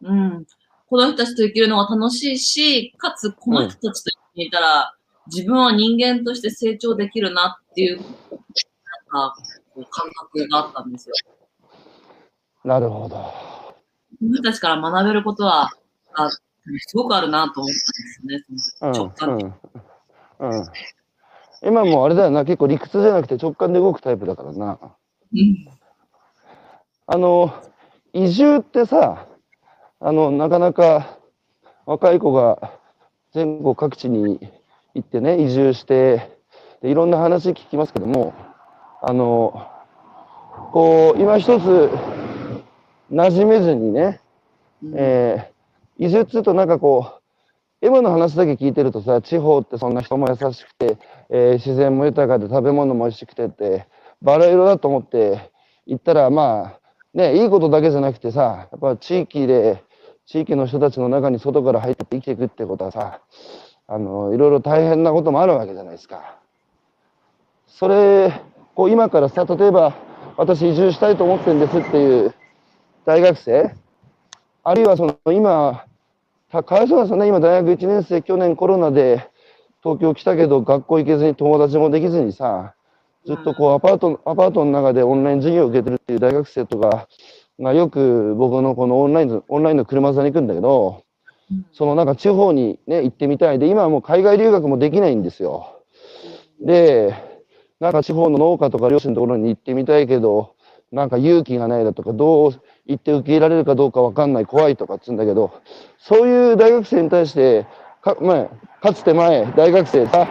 [0.02, 0.44] うん。
[0.88, 4.96] この人たちと生きるのが楽しいし、かつこの人たちと一緒にいたら、
[5.32, 9.36] 自分は人間として成長できるなっていう、なんか、
[9.90, 11.16] 感覚があったんですよ。
[12.64, 13.16] なるほど。
[13.16, 13.76] こ
[14.22, 15.72] の人たちから学べることは、
[16.14, 16.42] あす
[16.96, 17.74] ごくあるなと思っ
[18.22, 18.98] たんですよね。
[18.98, 19.54] 直感的に
[20.40, 20.50] うん。
[20.50, 20.66] うん。
[21.62, 24.80] 今もうあれだよな、結構理屈じゃなくて直感で動くタイプだからな。
[25.34, 25.80] うん
[27.12, 27.52] あの、
[28.14, 29.26] 移住ってさ、
[30.00, 31.18] あの、なかなか
[31.88, 32.80] 若い子が
[33.34, 34.40] 全国各地に
[34.96, 36.38] 行ってね、移住して、
[36.82, 38.34] でいろんな話聞きますけども、
[39.02, 39.68] あの、
[40.72, 41.90] こう、今一つ
[43.12, 44.22] 馴染めずにね、
[44.96, 45.60] えー
[46.02, 47.20] 移住っつうとなんかこ
[47.82, 50.98] う、今の話だけ聞いてるとさ、地方ってそんな人も優しくて、
[51.30, 53.86] えー自然も豊かで食べ物も美味しくてって、
[54.22, 55.52] バラ色だと思って
[55.86, 56.80] 行ったら、まあ、
[57.14, 59.84] ね、いいことだけじゃなくてさ、やっぱ地域で、
[60.26, 63.20] 地域の人たちの中に外から入って生きていくってことはさ、
[63.92, 66.38] あの、いろいろ大変なこともあるわけじゃないですか。
[67.68, 68.32] それ、
[68.76, 69.96] こう今からさ、例えば、
[70.38, 72.36] 私移住したいと思ってるんですっていう
[73.06, 73.74] 大学生、
[74.64, 75.86] あるいはその今、
[76.52, 79.28] たかわいそうですよね、今大学1年生、去年コロナで
[79.82, 82.76] 東京来たけど学校行けずに友達もできずにさ、
[83.26, 87.08] ずっとこうアパート、アパートの中でオンライン授業を受けてるっていう大学生とか
[87.60, 91.04] がよく僕のこのオンラインの、オンラインの車座に行くんだけど、
[91.74, 93.60] そのなんか地方にね、行ってみたい。
[93.60, 95.82] で、今はもう海外留学もできないんですよ。
[96.62, 97.14] で、
[97.80, 100.56] なんか地方の農家とか漁師のところに行ってみたいけど、
[100.92, 105.52] なんか勇気がないだとか、どう行って受け入れられるかどうかわかんない、怖いとかっつうんだけど、
[105.98, 107.68] そういう大学生に対して、
[108.02, 108.50] か,、まあ、
[108.82, 110.28] かつて前、大学生さ、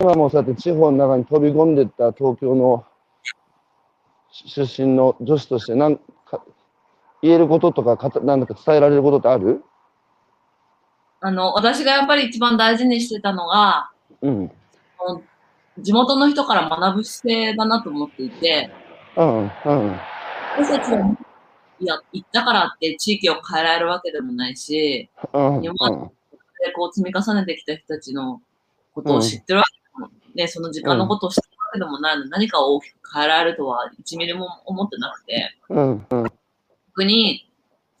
[0.00, 2.84] 今もそうやって地方の中に飛び込んでった東京の
[4.30, 6.44] 出身の女子としてなんか
[7.20, 9.64] 言えることとか、なんだか伝えられることってある？
[11.20, 13.90] あの、私がやっぱり一番大事にしてたのが、
[14.22, 14.50] うん。
[15.78, 18.70] 地元の人から学ぶ姿勢だなと思っていて、
[19.16, 19.50] うん、うん。
[20.56, 21.16] 私たちは、
[21.80, 28.40] いや、行ったからって地域を変えられるわけでもないし、うん、今までこう積み重ねてきた人たちの
[28.94, 36.24] ことを知ってるわけでも、ね、その時間のことを知ってるわけでもないので、何かを大きく変えられるとは1ミリも思ってなくて、うん、うん、
[36.88, 37.47] 逆に、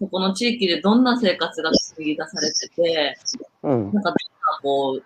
[0.00, 3.16] そこの地域でどんな生活が作り出されてて、
[3.62, 4.14] うん、なんかどんな
[4.62, 5.02] こう、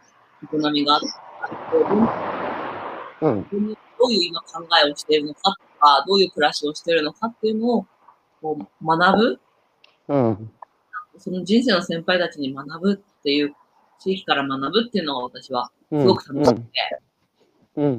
[0.69, 1.07] 営みがあって、
[3.23, 3.57] うん、ど
[4.09, 7.87] ういう今考えをしているのかとか、どういう暮らしをしているのかっていうのを
[8.43, 9.41] こう学ぶ、
[10.09, 10.51] うん、
[11.19, 13.55] その人生の先輩たちに学ぶっていう、
[13.99, 16.03] 地域から学ぶっていうのが私はうん。
[16.03, 16.67] すごく楽しくて、
[17.77, 17.99] うん、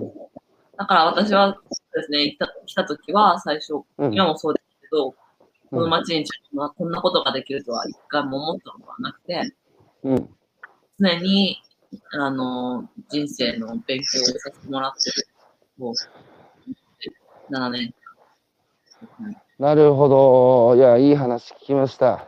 [0.77, 1.57] だから私は
[1.95, 5.13] ですね、行った来た時は最初、うん、今もそうですけど、うん
[5.73, 9.55] この街に自分はこんなことができるとは一回も思ったことはなくて、
[10.03, 10.29] うん、
[10.99, 11.57] 常に、
[12.11, 15.27] あの、人生の勉強をさせてもらってる、
[15.77, 15.93] もう、
[17.51, 17.93] 7年。
[19.19, 20.75] うんなるほど。
[20.75, 22.27] いや、いい話聞きました。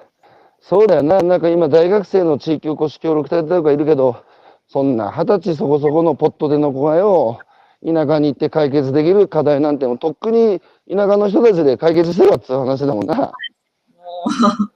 [0.61, 1.21] そうだよな。
[1.21, 4.23] なんか今、大学生の地域おこし協力隊とかいるけど、
[4.67, 7.39] そんな二十歳そこそこのポットでの子がよ、
[7.85, 13.15] 田舎に行って解決できる課題なんてもうとっくに田舎の人たちで解決してるわって話だもんな。
[13.15, 14.71] もう、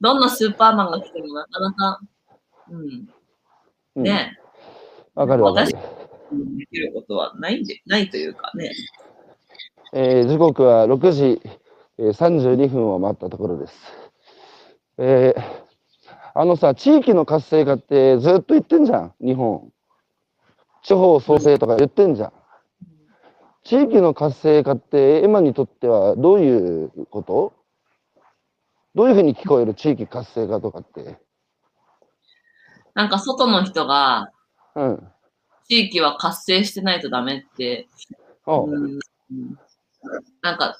[0.00, 2.00] どんなスーパーマンが来てもなかなか、
[2.70, 3.08] うん、
[3.96, 4.38] うんね、
[5.14, 5.76] わかるわかる。
[6.32, 8.70] うんできることはないんで、ないというかね。
[9.92, 11.42] えー時刻は6時、
[11.98, 13.74] えー32分を待ったところです。
[14.98, 15.60] えー
[16.32, 19.72] あのさ、地域の活性化ってずっと言ってんじゃん、日本。
[20.82, 22.32] 地方創生とか言ってんじゃん。
[23.62, 27.52] 地域の活性化って、エマにとってはどういうこと？
[28.94, 29.74] どういうふうに聞こえる？
[29.74, 31.18] 地域活性化とかって。
[32.94, 34.32] なんか外の人が
[34.74, 35.08] うん。
[35.68, 37.86] 地域は活性してないとダメって、
[38.46, 38.98] うん
[40.42, 40.76] なんか、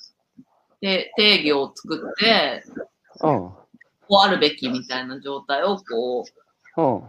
[0.80, 2.64] で定義を作って、
[3.22, 3.50] うん。
[3.50, 3.56] こ
[4.10, 6.24] うあるべきみたいな状態をこ
[6.76, 7.02] う、うん。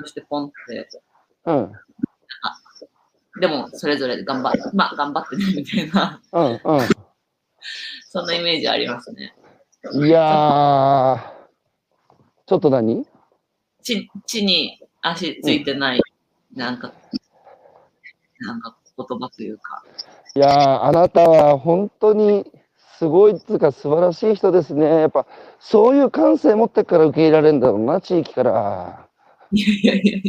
[0.00, 0.88] そしてポンって、
[1.44, 1.72] うん。
[3.40, 6.54] でもそれぞれ頑張って、まあ頑張ってねみたいな、うん。
[6.54, 6.60] う
[8.08, 9.34] そんなイメージありますね。
[9.94, 10.06] ん。
[10.06, 11.18] いやー、
[12.46, 13.06] ちょっと何？
[13.82, 16.00] 地地に足ついてない、
[16.54, 16.92] なんか、
[18.40, 19.82] なんか言葉というか。
[20.34, 22.50] いやー、あなたは本当に
[22.98, 24.86] すごいっつうか素晴らしい人ですね。
[24.86, 25.26] やっぱ
[25.60, 29.08] そういう感性持ってっから受け入れられるんだろうな、地域から。
[29.52, 30.20] いやいやいやい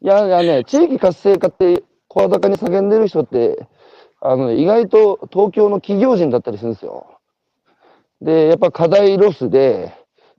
[0.00, 3.66] いやいやね、地域活性化って声高に叫んでる人って、
[4.20, 7.06] あの、意外と東京の企業人だったりするんですよ。
[8.20, 9.94] で、やっぱ課題ロスで、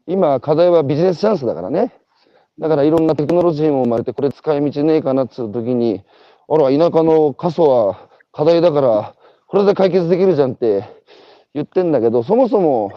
[0.05, 1.91] 今課題はビジネスチャンスだからね。
[2.59, 6.03] だからいろんなテクノロジーも生まれて、これ使い道ねえかなっつう時に、
[6.47, 9.15] あら、田舎の過疎は課題だから、
[9.47, 10.83] これで解決できるじゃんって
[11.55, 12.91] 言ってんだけど、そもそも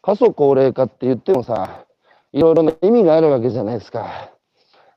[0.00, 1.84] 過疎高齢化って言ってもさ、
[2.32, 4.30] いろいろな意味があるわけじゃないですか。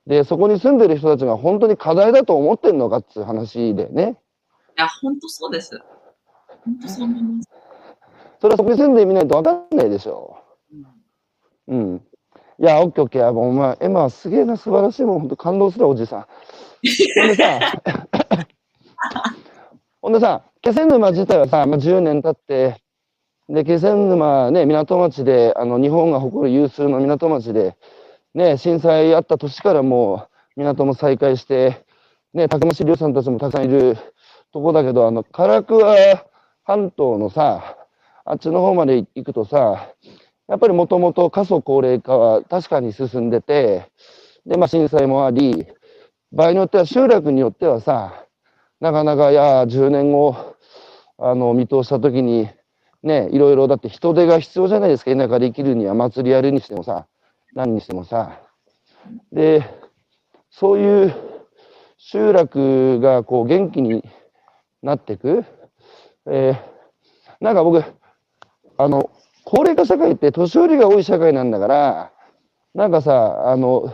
[0.08, 4.18] で、そこに住んでる人たちが本当に課題だと思ってんのかっていう話でね。
[4.78, 5.80] いや、本当そうです。
[6.66, 7.50] 本当そう思います。
[8.40, 10.38] それはそこに住んでみないと分かんないでしょ。
[10.74, 11.02] うん
[11.68, 12.02] うん。
[12.60, 13.28] いや、オッケーオッケー。
[13.28, 15.20] あもうお前、エマはすげえな、素晴らしいもん。
[15.22, 16.26] 本当感動するわおじさん。
[17.16, 17.60] ほんでさ、
[20.02, 22.82] ほんでさ、気仙沼自体はさ、まあ、10年経って、
[23.50, 27.76] で、気仙沼ね、港町で、あの、日本が誇る有数の港町で、
[28.34, 31.86] ね、震災あった年からもう、港も再開して、
[32.34, 33.98] ね、たくまし漁さんたちもたくさんいる
[34.54, 36.26] とこだけど、あの、唐桑
[36.63, 37.78] 半島のさ、
[38.24, 39.89] あっちの方まで行くとさ、
[40.48, 43.89] やっぱりもともと過疎高齢化は確かに進んでて、
[44.46, 45.67] で、まあ震災もあり、
[46.32, 48.26] 場合によっては集落によってはさ、
[48.80, 50.56] なかなか、いや、10年後、
[51.17, 52.50] あの、見通したときに、
[53.04, 57.08] ね、いろいろだって人手が必要じゃないですか、田舎で生きるには祭りやるにしてもさ、
[57.54, 58.42] 何にしてもさ。
[59.32, 59.64] で、
[60.50, 61.16] そういう
[61.98, 64.04] 集落がこう元気に
[64.82, 65.46] なっていく。
[66.28, 66.72] えー
[67.42, 67.84] なんか僕、
[68.78, 69.10] あの、
[69.46, 72.12] 高齢化社会って年寄りが多い社会なんだから、
[72.76, 73.94] なんかさ、あの、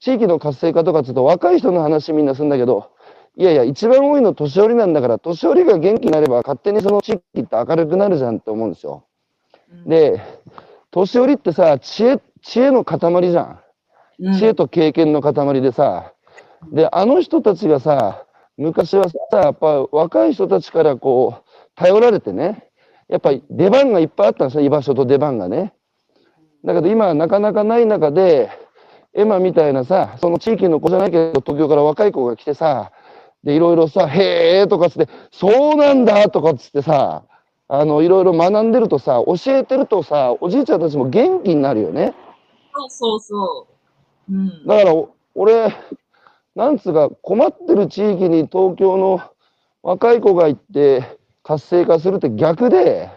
[0.00, 2.90] 地域の活性化とかって言うと若い人の話みんなするんだけど、
[3.36, 9.06] いやいや、一番多いの年寄りなんだから、年寄りが元気になれば勝手にその地域って明るくなるじゃんって思うんですよ。
[9.86, 10.20] で、
[10.90, 13.60] 年寄りってさ、知恵、知恵の塊じゃん。
[14.20, 16.12] うん知恵と経験の塊でさ、
[16.72, 18.26] で、あの人たちがさ、
[18.56, 22.70] 昔はさ、やっぱ若い人たちからこう、頼られてね、
[23.08, 25.74] やっぱり出番がいっぱいあったんですよ、居場所と出番がね。
[26.64, 28.50] だけど今はなかなかない中で、
[29.14, 32.92] エマみたいなさ、その地域の子じゃないけど、東京から若い子が来てさ、
[33.42, 37.24] で、いろいろさ、へえとかつって、そうなんだとかつってさ、
[37.68, 42.14] あの、いろいろ学んでるとさ、教えてるとさ、おじいちゃんたちも元気になるよね。
[42.76, 43.66] そうそうそ
[44.28, 44.32] う。
[44.34, 44.66] うん。
[44.66, 45.74] だから、お俺、
[46.54, 49.20] なんつうか、困ってる地域に東京の
[49.82, 53.10] 若い子が行って活性化するって逆で、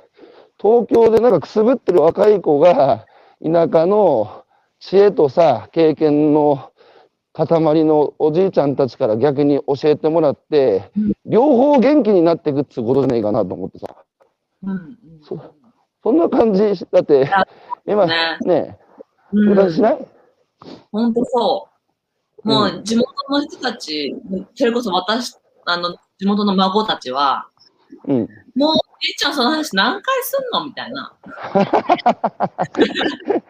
[0.59, 3.05] 東京でなんかくすぶってる若い子が、
[3.43, 4.43] 田舎の
[4.79, 6.71] 知恵とさ、経験の
[7.33, 7.47] 塊
[7.85, 10.91] のおじいちゃんたちから逆に教えてもらって、
[11.25, 13.87] 両方元気になっていくってことじゃないかなと思ってさ。
[14.63, 15.39] うんうんそ
[16.03, 17.29] そんな感じ、だって、
[17.85, 18.77] 今、ねね、
[19.33, 20.07] うんしない
[20.91, 21.69] 本当そ
[22.43, 22.47] う。
[22.47, 24.15] もうう地元の人たち、
[24.55, 25.35] それこそ私、
[25.65, 27.47] あの、地元の孫たちは、
[28.05, 28.27] うん。
[28.55, 31.13] もう、じいちゃんその話何回すんのみたいな。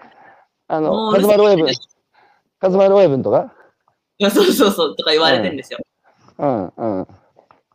[0.67, 1.67] あの、カズマロ親分、
[2.59, 3.53] カズマロ親分とか？
[4.17, 5.80] いや、そうそうそう、とか言われてんですよ。
[6.39, 7.07] うん、うん。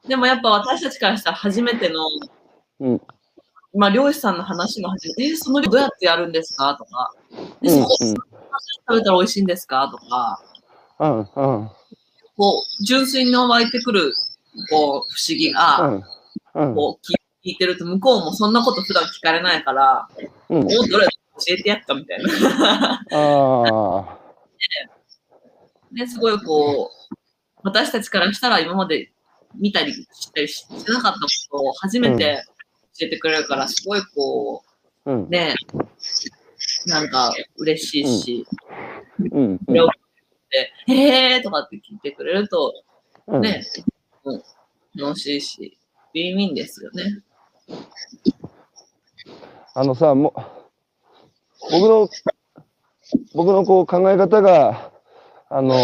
[0.09, 2.01] でもやっぱ私たちからしたら初めての、
[2.81, 3.01] うん
[3.75, 6.77] まあ漁師さんの話も初めて、え、その量どうやってやるんですか？
[6.77, 7.15] とか、
[7.63, 7.83] え、うん。
[7.83, 9.89] そこ、食べたら美味しいんですか？
[9.91, 10.43] とか、
[11.01, 11.27] うん、うん、
[12.37, 14.13] こう、純粋に湧いてくる、
[14.71, 15.81] こう、不思議が、
[16.55, 17.07] うん、うん、こう、
[17.45, 20.09] 聞いてると、向こうもそんなこと普段聞かれないから、
[20.49, 20.65] うん。
[20.65, 21.09] お、どれ教
[21.49, 23.01] えてやっかみたいな。
[23.01, 24.19] ああ、
[25.93, 27.15] で、すごいこう、
[27.65, 29.13] 私たちからしたら今まで
[29.55, 31.27] 見たりしたりしてなかったこ
[31.59, 32.43] とを初めて
[32.99, 34.63] 教えてくれるから、すごいこ
[35.07, 35.25] うん。
[35.25, 35.29] う、。
[35.29, 35.55] ね、
[36.87, 38.47] なんか嬉しいし、
[39.31, 39.61] うん。
[39.67, 39.93] それを聞い
[40.51, 42.73] て、へーとかって聞いてくれると、
[43.29, 43.41] うん。
[43.41, 43.63] ね、
[44.25, 44.43] うん
[44.95, 45.79] 楽しいし、
[46.15, 47.23] ウィンウィンですよね。
[49.75, 50.41] あのさ、もう、
[51.71, 52.09] 僕の、
[53.35, 54.93] 僕のこう考え方が、
[55.49, 55.75] あの、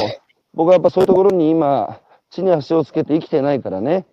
[0.53, 4.07] 僕はやっぱそういうところに今、地に足をつけて生きてないからね、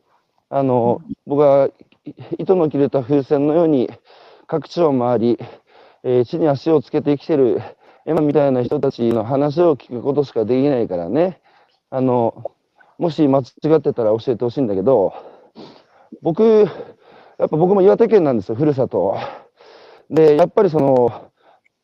[0.49, 1.69] あの、僕は
[2.37, 3.89] 糸の切れた風船のように
[4.47, 5.39] 各地を回り、
[6.07, 7.59] えー地に足をつけて生きてる
[8.05, 11.41] エマみたいな人たちの話を聞くことしかできないからね、
[11.89, 12.51] あの、
[12.99, 13.41] もし間違
[13.77, 15.13] ってたら教えてほしいんだけど、
[16.21, 16.43] 僕、
[17.39, 19.17] やっぱ僕も岩手県なんですよ、ふるさと。
[20.11, 21.31] で、やっぱりその、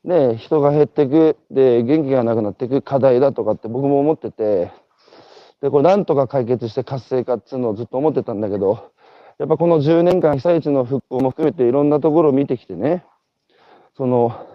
[0.03, 4.72] ね、人が減ってく、で、元気がなくなっていく課題だとかって僕も思ってて、
[5.61, 8.91] で、これなんとか解決して活性化っていうのをずっと思ってたんだけど、
[9.39, 13.03] やっぱこの10年間被災地の復興も含めていろんなところを見てきてね、
[13.96, 14.48] その、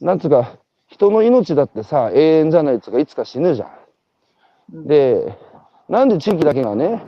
[0.00, 3.66] なんつうか、人の命だってさ、永遠じゃないっつうか、いつか死ぬじゃ
[4.72, 4.86] ん。
[4.86, 5.36] で、
[5.88, 7.02] なんで地域だけがね、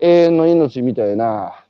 [0.00, 1.64] 永遠の命みたいな、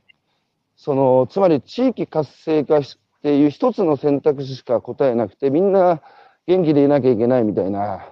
[0.75, 2.83] その、つまり地域活性化っ
[3.21, 6.01] ていう一つの選択肢しか答えなくて、みんな
[6.47, 8.05] 元気でいなきゃいけないみたいな。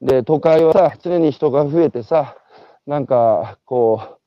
[0.00, 2.36] で、都会はさ、常に人が増えてさ、
[2.86, 4.18] なんか、こ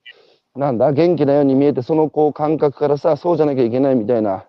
[0.55, 4.45] う、なんだ、元気なように見えて、そのこう感覚からさ、そうじゃなきゃいけないみたいな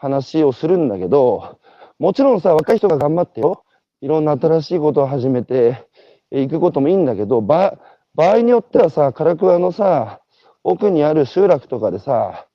[0.00, 1.58] 話をするんだけど、
[1.98, 3.64] もちろんさ、若い人が頑張ってよ、
[4.00, 5.86] いろんな新しいことを始めて
[6.30, 7.76] いくこともいいんだけど、場
[8.16, 10.20] 合によってはさ、唐桑のさ、
[10.64, 12.46] 奥にある集落とかでさ、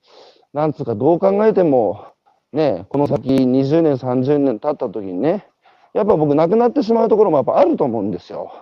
[0.52, 2.06] なんつうかどう考えても、
[2.52, 5.46] ね、この先20年、30年経った時にね、
[5.94, 8.52] やっぱ僕亡くなってしまうところもやっぱあると思うんですよ。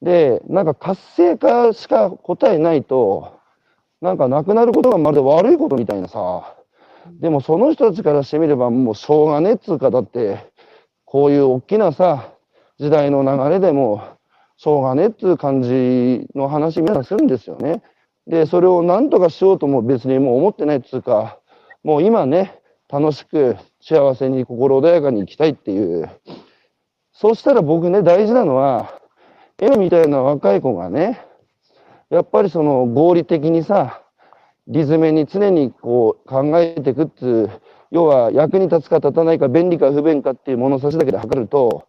[0.00, 3.32] で、なんか活性化しか答えないと、
[4.00, 6.54] なんか亡くなることがまるで悪いことみたいなさ、
[7.20, 10.38] でもその人たちからしてみればもうしょうがねえっつうか、だって、
[11.04, 12.32] こういう大きなさ、
[12.78, 14.02] 時代の流れでも、
[14.56, 17.82] しょうがねえっつう感じの話皆さんするんですよね。
[18.26, 21.38] で、それを何とかしようとも別にもう思ってないっつうか、
[21.82, 26.10] もう今ね、楽しく幸せに心穏やかに生きたいっていう。
[27.12, 29.00] そうしたら僕ね、大事なのは、
[29.60, 31.20] 絵みたいな若い子がね、
[32.10, 34.02] やっぱりその合理的にさ、
[34.68, 37.50] リズムに常にこう考えていくっつう、
[37.90, 41.86] 要は役に立つか立たないか便利か不便かっていう物差しだけで測ると、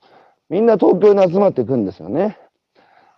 [0.49, 2.37] みんな東京に集まっていくんですよね。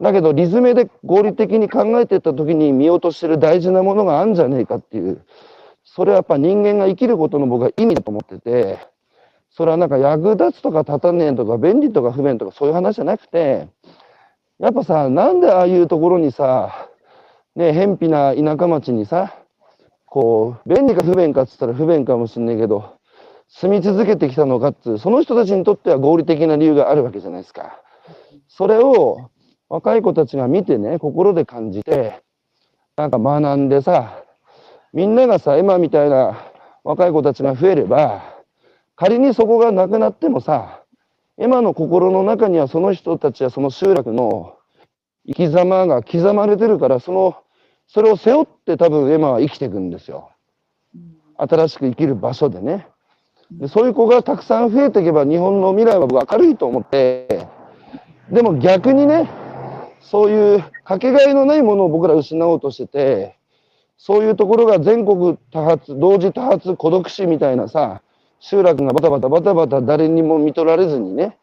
[0.02, 5.24] だけどリズムで合理的に考えていった時に見落としてる大事なものがあるんじゃねえかっていう、
[5.84, 8.80] それはやっぱ人間が生きることの僕は意味だと思ってて、
[9.52, 13.68] それはなんか役立つとか立たねえとか便利とか不便とかそういう話じゃなくて、
[14.58, 16.90] やっぱさ、なんでああいうところにさ、
[17.56, 19.36] ね、偏僻な田舎町にさ、
[20.12, 22.98] こう、便利か不便かっつったら不便かもしんないけど、
[23.48, 27.82] 住み続けてきたのかっつう、その人たちにとっては合理的な理由があるわけじゃないですか。
[28.50, 29.30] それを
[29.70, 32.22] 若い子たちが見てね、心で感じて、
[32.98, 34.22] なんか学んでさ、
[34.92, 36.44] みんながさ、今みたいな
[36.84, 38.22] 若い子たちが増えれば、
[38.98, 40.84] 仮にそこがなくなってもさ、
[41.38, 44.58] 今の心の中にはその人たちやその集落の
[45.26, 47.38] 生き様が刻まれてるから、その、
[47.94, 50.32] それを背負って多分エマは生きていくんですよ。
[51.36, 52.88] 新しく生きる場所でね。
[53.52, 57.48] でそういう子がたくさん増えていけば日本の未来は僕明るいと思って、
[58.32, 59.30] でも逆にね、
[60.00, 63.38] そういうかけがえのないものを僕ら失おうとしてて、
[63.98, 68.02] そういうところが全国多発、同時多発孤独死みたいなさ、
[68.40, 71.38] 集落がバタバタバタバタ誰にも見取られずにね、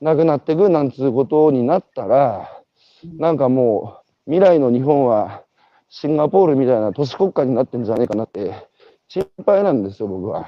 [0.00, 2.62] なくなっていくなんつうことになったら、
[3.18, 5.42] なんかもう未来の日本は
[5.90, 8.54] シンガポールみたいな都市国家になってんじゃないかなって
[9.08, 10.46] 心配なんですよ、僕は。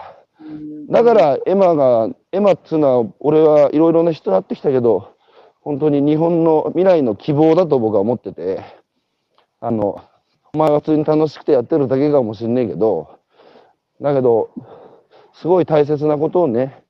[0.88, 5.12] だからエマが、エマっつうのは俺はいろいろな人になってきたけど、
[5.60, 8.62] 本当に日本の未来の希望だと僕は思ってて、
[9.60, 10.00] あの、
[10.54, 13.18] お前は普通に楽しくてやってるだけかもしんねえけど、
[14.00, 14.50] だけど、
[15.34, 16.82] すごい大切なことをね、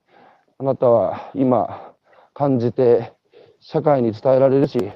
[0.59, 1.95] あなたは今
[2.35, 3.13] 感じて
[3.61, 4.93] 社会に伝えられるし、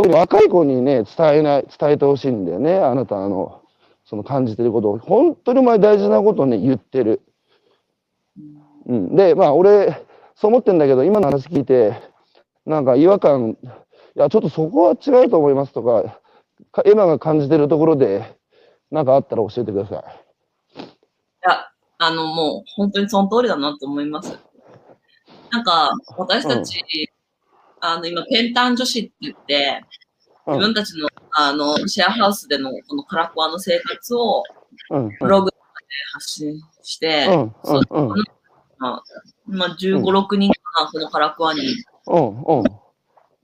[0.00, 3.60] 特に若い子にね、伝えない、伝えてほしいんだよね、あなたの、
[4.06, 4.98] その感じてることを。
[4.98, 7.20] 本当にお前大事なことをね、言ってる。
[8.86, 9.14] うん。
[9.14, 10.02] で、まあ俺、
[10.34, 12.00] そう思ってんだけど、今の話聞いて、
[12.64, 13.68] なんか違和感、い
[14.14, 16.18] や、ちょっとそこは違うと思いますとか、
[16.72, 18.38] かエマが感じてるところで、
[18.90, 20.02] なんかあったら教えてくださ
[20.76, 20.80] い。
[20.80, 20.82] い
[21.42, 24.38] や、あの、もう本当にその通りだなと思います。
[25.50, 26.82] なんか、私たち、
[27.80, 30.00] あの、今、ペンタン女子って言って、うん
[30.46, 34.42] 自分たちの、あの、シェアハウスでの、このカラコアの生活を。
[35.20, 35.56] ブログで
[36.12, 37.28] 発信して。
[37.28, 39.02] まあ、
[39.46, 41.60] まあ、15、6人かな、この唐桑に
[42.06, 42.64] うん、うん、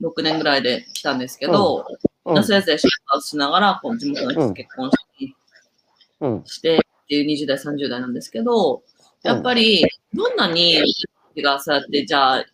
[0.02, 1.86] 6年ぐらいで来たんですけど、
[2.24, 4.90] うん那須先生シェアしながら、こう地元の人と結婚
[6.44, 8.82] してっていう20代、30代なんですけど、
[9.22, 10.82] やっぱり、どんなに、
[11.36, 12.44] がそうやって、じゃあ、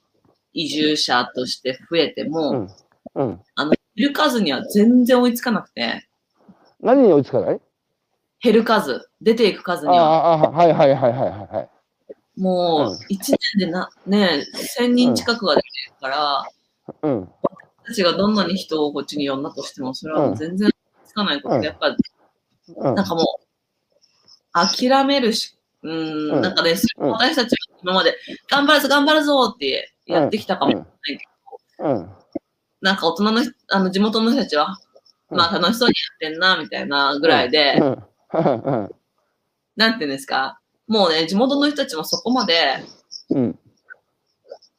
[0.52, 2.68] 移住者として増えても、うん、
[3.14, 3.40] うん。
[3.54, 6.06] あの、減る数には全然追いつかなくて、
[6.80, 7.60] 何に追いつかない？
[8.42, 11.68] 減る数、出ていく数あには、あ、あはいはいはいはいはいはい。
[12.40, 14.44] もう、1年でな、ね、
[14.78, 16.44] 1000人近くが出てるから、
[17.02, 17.20] うん、
[17.84, 20.74] 私たちがどんなに人をこっちに呼んだとしても、それは全然追い
[21.06, 21.54] つかないこと。
[21.54, 21.60] うん。
[21.60, 22.94] で、やっぱ、うん。
[22.94, 23.42] なんかもう、
[24.52, 27.10] 諦めるし、ううんん、なんかね、うん。
[27.10, 28.16] 私たちは今まで、
[28.50, 30.88] 頑張るぞ、頑張るぞってやってきたかもしれない
[31.18, 31.24] け
[31.78, 32.10] ど、うん、
[32.80, 34.78] なんか大人の人、あの地元の人たちは、
[35.30, 35.38] うん。
[35.38, 38.90] まあ楽しそうにやってんな、みたいなぐらいで、うん、うん、
[39.76, 42.84] なんていうんですか、もうね、地元の人たちもそこまで、
[43.30, 43.58] うん、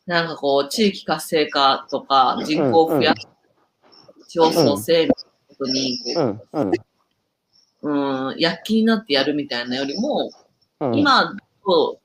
[0.05, 3.27] なんかこう、地域活性化とか、人口を増やす、
[4.27, 5.15] 地方創生に、こ
[5.61, 6.71] うん、うん、
[7.83, 10.29] う、うん、躍起になってやるみたいなよりも、
[10.81, 11.99] うん、今、こ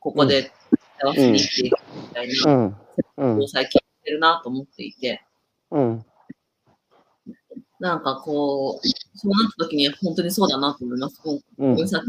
[0.00, 0.52] こで
[1.00, 1.74] 幸せに生きていく。
[1.74, 1.81] み
[2.12, 2.76] たいな、うん、
[3.16, 3.38] うん。
[3.40, 5.22] を、最近してるなと思っていて、
[5.70, 6.04] うん、
[7.80, 8.88] なんかこう、
[9.18, 11.20] そうなった時に本当にそうだなと思います。
[11.20, 11.76] こうん。
[11.76, 12.04] の先、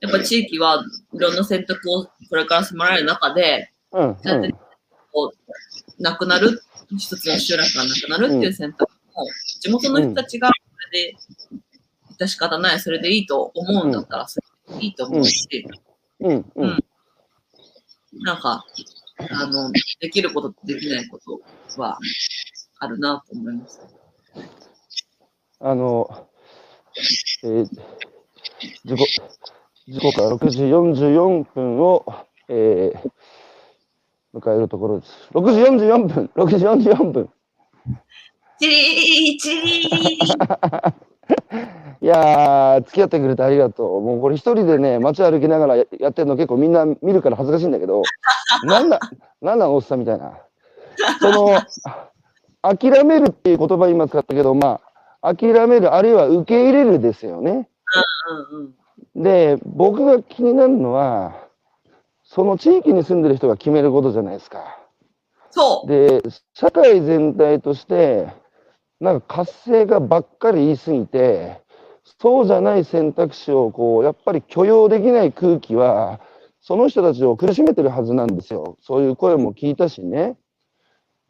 [0.00, 4.54] やっぱ地域はいろんな選択をこれから迫られる中で、うん、そうやって
[5.12, 5.32] こ
[5.98, 6.60] う、なくなる、
[6.98, 8.82] 一つの集落がなくなるっていう選択
[9.14, 9.26] も、
[9.60, 11.16] 地元の人たちがそれで、
[12.20, 15.66] 致し方ない、それでいいと思うんだったら、それでいいと思うし、
[16.20, 16.84] うん、うん、
[18.20, 18.64] なんか、
[19.30, 21.40] あの、できることとできないこと
[21.80, 21.98] は
[22.78, 23.80] あるなと思います。
[25.60, 26.28] あの、
[27.44, 27.64] えー、
[28.84, 29.06] 時刻、
[29.88, 32.04] 時刻は6時44分を、
[32.48, 35.28] えー、迎えるところです。
[35.32, 37.30] 6時44分、6時44分。
[38.58, 40.94] チリーチリー
[42.00, 44.00] いやー、付き合ってくれてありがとう。
[44.00, 48.02] もうこれ一人でね、街歩きながらややってるの結構みんな見るから恥ずかしいんだけど、
[48.64, 49.00] なんだ、
[49.40, 50.38] なんだおっさんみたいな。
[51.20, 51.58] その、
[52.62, 54.80] 諦めるっていう言葉今使ったけど、ま
[55.20, 57.68] あ、諦める、あるいは受け入れるですよね。
[59.14, 61.46] で、僕が気になるのは、
[62.24, 64.78] その地域に住んでる人が決めることじゃないですか。
[65.50, 65.88] そう。
[65.88, 66.22] で、
[66.54, 68.28] 社会全体として、
[69.00, 71.60] なんか活性化ばっかり言い過ぎて、
[72.20, 76.20] そうじゃない選択肢をこう、やっぱり許容できない空気は、
[76.60, 78.76] その人たちを苦しめてるはずなんですよ。
[78.80, 80.36] そういう声も聞いたしね。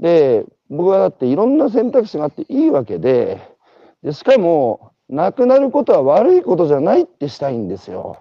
[0.00, 3.40] で、僕はだっていろんな選択肢があっていいわけで、
[4.02, 8.18] でしかも、なくなることは悪いことじゃないってしたいんですよ。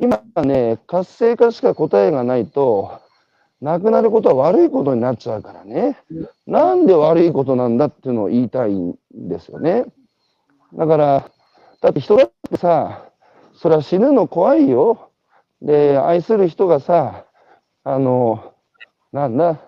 [0.00, 3.00] 今ね、活性化しか答えがないと、
[3.60, 5.98] なくなることは悪いことになっちゃうからね。
[6.46, 9.86] なんで悪いことなんだっていうのを言いたいんですよね。
[10.74, 11.30] だから、
[11.80, 13.08] だって人だってさ、
[13.54, 15.10] それは死ぬの怖いよ。
[15.62, 17.24] で、愛する人がさ、
[17.84, 18.52] あの、
[19.12, 19.60] なんだ、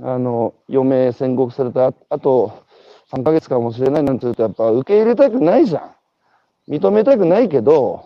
[0.00, 2.64] あの、余命宣告されたあと
[3.12, 5.94] 3ヶ月かもしれないなんて言うと、やっぱ受け入れたくないじゃん。
[6.72, 8.04] 認めたくないけど、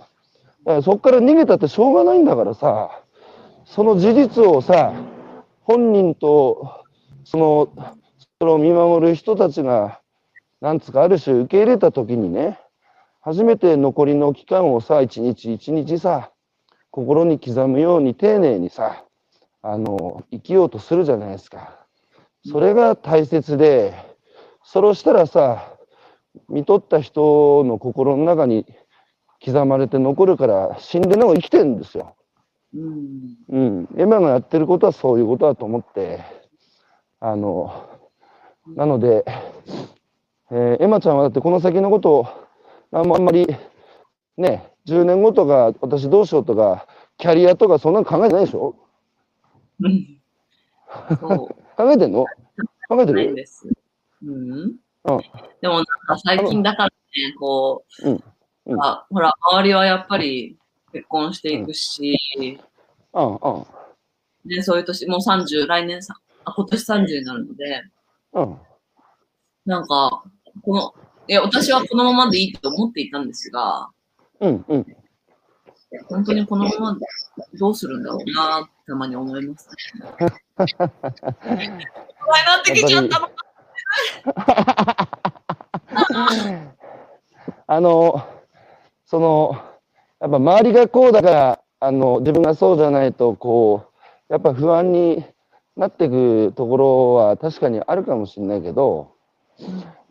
[0.64, 3.02] だからそこから逃げたってしょうがないんだからさ、
[3.64, 4.92] その事実をさ、
[5.68, 6.86] 本人と、
[7.24, 7.68] その、
[8.40, 10.00] それを見守る人たちが、
[10.62, 12.58] なんつうか、ある種受け入れたときにね、
[13.20, 16.32] 初めて残りの期間をさ、一日一日さ、
[16.90, 19.04] 心に刻むように丁寧にさ、
[19.60, 21.86] あの、生きようとするじゃないですか。
[22.50, 23.92] それが大切で、
[24.64, 25.74] それをしたらさ、
[26.48, 28.64] 見とった人の心の中に
[29.44, 32.16] 刻まれて残るから、死んでなお生きてるんですよ。
[32.74, 33.36] うん。
[33.48, 33.88] うん。
[33.96, 36.20] エマがやってることはそういうことだと思って、
[37.20, 37.88] あの、
[38.76, 39.24] なので、
[40.50, 42.26] えーエマちゃんはだってこの先のことを、
[42.92, 43.46] あんまり、
[44.36, 46.86] ね、10年後とか、私どうしようとか、
[47.18, 48.76] キャリアとかそんなの考えてないでしょ？
[49.80, 50.20] うん。
[51.18, 51.48] 考
[51.92, 52.24] えてんの？
[52.88, 53.14] 考えてる？
[53.14, 53.68] ないんです。
[54.22, 54.52] うん。
[54.52, 54.78] うん
[55.60, 56.92] でもなんか最近だからね、
[57.38, 58.22] こう、うん
[58.66, 60.58] うんあほら、周りはやっぱり
[60.92, 62.18] 結婚していくし、
[63.12, 63.34] うん。
[63.34, 63.66] うん。
[64.44, 66.14] で、そういう年、もう30、来年さ、
[66.44, 67.82] あ、今年30になるので、
[68.32, 68.58] うん。
[69.66, 70.24] なんか、
[70.62, 70.94] この、
[71.26, 73.88] いや、私はこのままでいいと思っていたんですが、
[74.40, 74.86] うんうん。
[76.08, 76.98] 本当にこのまま
[77.54, 79.74] どうするんだろうな、たまに思います、ね。
[80.56, 83.30] 怖いなってきちゃったの。
[87.66, 88.26] あの、
[89.04, 89.62] その、
[90.20, 93.86] やっぱ周りがこうだから、あの、自分がそうじゃないと、こ
[94.28, 95.24] う、やっぱ不安に
[95.76, 99.12] なってくところは確かにあるかもしれないけど、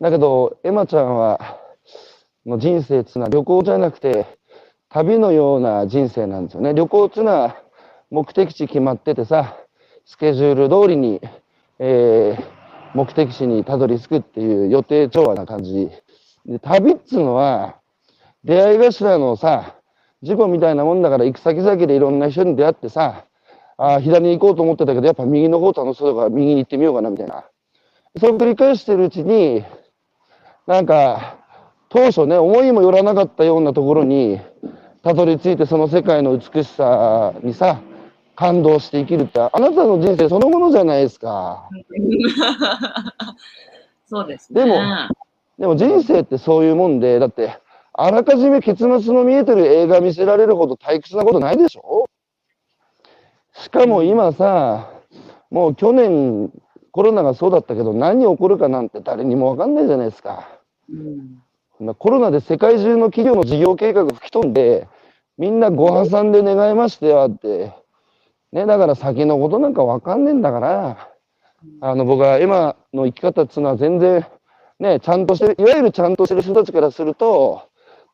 [0.00, 1.58] だけど、エマちゃんは、
[2.46, 4.26] の人生っていうのは旅行じゃなくて、
[4.88, 6.72] 旅のような人生なんですよね。
[6.72, 7.56] 旅行っていうのは
[8.10, 9.56] 目的地決まっててさ、
[10.06, 11.20] スケジュール通りに、
[11.78, 12.44] えー、
[12.94, 15.90] 目的地にたどり着くっていう予定調和な感じ。
[16.46, 17.76] で、旅っつうのは、
[18.44, 19.77] 出会い頭のさ、
[20.22, 23.24] 事故みたいなもんだから行く先々でいろんな人に出会ってさ、
[23.76, 27.44] ああ、左に行こうと思ってたけど、やっぱ右の方楽しそうだから右に行ってみようかな、みたいな。
[28.18, 29.64] それを繰り返してるうちに、
[30.66, 31.36] なんか、
[31.88, 34.40] 当初ね、思いもよらなかったようなところに、
[35.02, 37.80] たどり着いてその世界の美しさにさ、
[38.34, 41.68] 感動して生きるって、あなたの人生そのものじゃないですか。
[44.10, 44.64] そうですね。
[44.64, 44.78] でも
[45.58, 47.58] でも人生ってそういうもんで、だって、
[48.00, 52.06] あらかじめ結末の見えてる映画見せられるほど退屈なことないでしょ？
[53.54, 54.88] しかも今さ、
[55.50, 56.52] もう去年
[56.92, 60.48] コロナがそうだったけど何起こるかなんて誰にもわかんないじゃないですか。
[60.88, 60.94] う
[61.90, 61.94] ん。
[61.96, 64.86] コロナで世界中の企業の事業計画吹き飛んで、
[65.36, 67.72] みんなご破産で願いましてはって、
[68.52, 71.08] ね、だから先のことなんかわかんねえんだから、
[71.80, 74.24] あの僕は今の生き方っていうのは全然、
[74.78, 77.67] ね、ちゃんとしてる、いわゆるちゃんとしてる人たちからすると、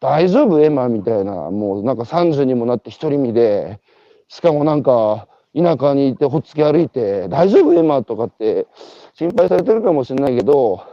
[0.05, 0.61] 大丈夫？
[0.61, 3.81] エマみたいな、もうなんか30にもなって独り身で、
[4.29, 7.73] しかもなんか田舎にいてほっつき歩いて、大丈夫？
[7.73, 8.67] エマとかって
[9.15, 10.85] 心配されてるかもしれないけど、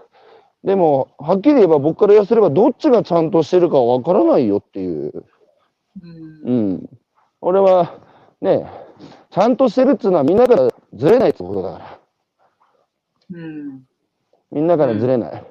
[0.63, 5.25] でも、はっきり言えば僕から言わせればどっちがちゃんとしてるかわからないよっていう。
[6.01, 6.89] うんうん。
[7.41, 7.99] 俺は、
[8.39, 8.65] ね、
[9.31, 11.99] ちゃんとしてるっていうのはみんなからずれないってことだから。
[13.31, 13.81] うん
[14.51, 15.43] みんなからずれない。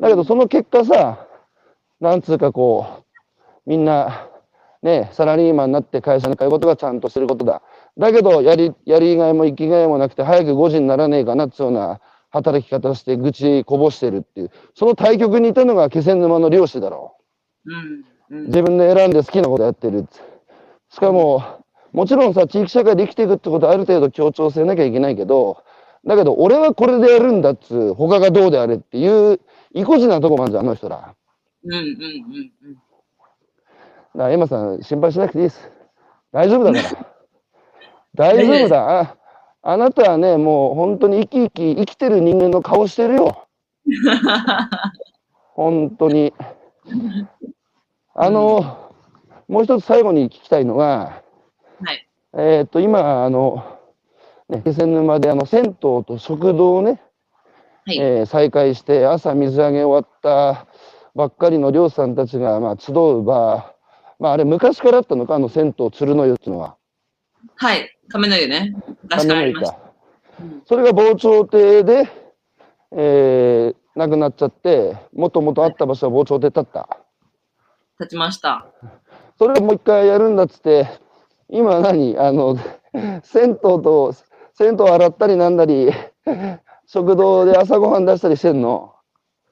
[0.00, 1.26] だけどその結果さ、
[2.00, 2.86] なんつうかこ
[3.66, 4.28] う、みんな、
[4.82, 7.62] ね、サラリーマンになって会社に通うことがちゃんとしてることだ。
[7.96, 17.16] だけど、やり、やりがいも生きがいもなくて、早く5時にならねえかなっていうような働き方をして愚痴こぼしてるっていう、その対極にいたのが気仙沼の漁師だろ
[17.64, 18.42] うんうう。
[18.42, 20.06] ん自分で選んで好きなことやってる。
[20.90, 21.42] しかも、
[21.92, 25.62] もちろんさ、地域社会で生きていくってことはある程度協調性なきゃいけないけど、
[26.04, 29.40] だけど、俺はこれでやるんだっつう、他がどうであれっていう、
[29.72, 31.14] 意固地なとこもあるじゃん、あの人ら。
[31.64, 32.76] うんうんうんうん
[34.14, 35.70] ら、エマさん、心配しなくていいです。
[36.32, 37.06] 大丈夫だから。
[38.14, 39.00] 大丈夫だ。
[39.00, 39.16] あ
[39.62, 43.46] あなたはね、もう本当に生き生き、生きてる人間の顔してるよ。
[45.54, 46.32] 本当に。
[48.14, 48.90] あの、
[49.48, 51.22] もう一つ最後に聞きたいのが、
[51.82, 53.64] はいえーっと、今、あの、
[54.48, 57.00] ね、気仙沼であの銭湯と食堂をね、
[57.86, 60.66] はいえー再開して、朝水揚げ終わった
[61.14, 63.74] ばっかりの漁師さんたちが、まあ、集う場、
[64.18, 66.76] まあ、あれ昔からあったのか、あの銭湯、鶴の湯っていうのは。
[67.56, 67.88] はい。
[68.08, 68.74] 亀の湯ね。
[69.02, 69.78] 昔からありました。
[70.66, 72.08] それが防潮堤で、
[72.92, 76.98] えー、なくなっちゃって、もともとあった場所は防潮堤立った。
[78.00, 78.66] 立ちました。
[79.38, 80.88] それをもう一回やるんだっつって、
[81.48, 82.18] 今何？
[82.18, 82.56] あの、
[83.22, 84.14] 銭湯と、
[84.54, 85.92] 銭湯洗ったりなんだり、
[86.86, 88.94] 食堂で朝ごはん出したりしてんの？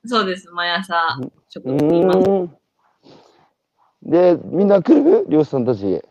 [0.06, 0.50] そうです。
[0.50, 0.94] 毎朝
[1.53, 2.18] 食う堂にいます。
[4.03, 5.26] で、みんな来る？
[5.28, 6.03] 漁師さんたち。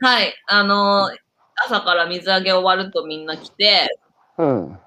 [0.00, 1.16] はいあのー
[1.62, 3.98] 朝から水揚げ終わるとみんな来て
[4.38, 4.78] うん。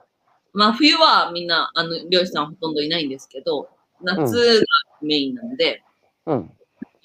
[0.54, 3.70] まあ冬はみんなあの漁師さんほとんどいないんですけど
[4.02, 4.66] 夏が
[5.04, 5.84] メインなので、
[6.26, 6.52] うん。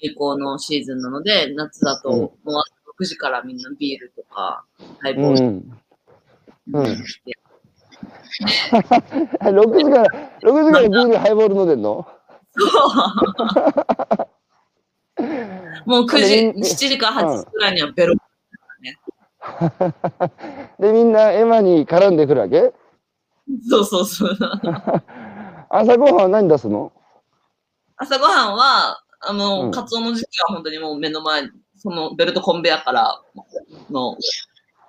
[0.01, 2.63] 流行のシーズンなので、夏だとうんもう朝
[2.99, 4.65] 6時からみんなビールとか、
[4.99, 5.79] ハイボールうん。
[6.73, 6.85] うん。
[7.05, 7.37] して、
[8.81, 10.05] 6時から、
[10.41, 12.07] 6時からビールハイボール飲んでんの？
[15.85, 18.15] もう9時、で7時か8時くらいにはベロ、
[20.79, 22.73] で、みんなエマに絡んでくるわけ？
[23.67, 24.37] そうそうそう。
[25.69, 26.91] 朝ごはんは何出すの？
[27.97, 33.21] 朝ごはんは、あの、うんカツオの時期は本当にもう目の前、そのベルトコンベヤから
[33.89, 34.17] の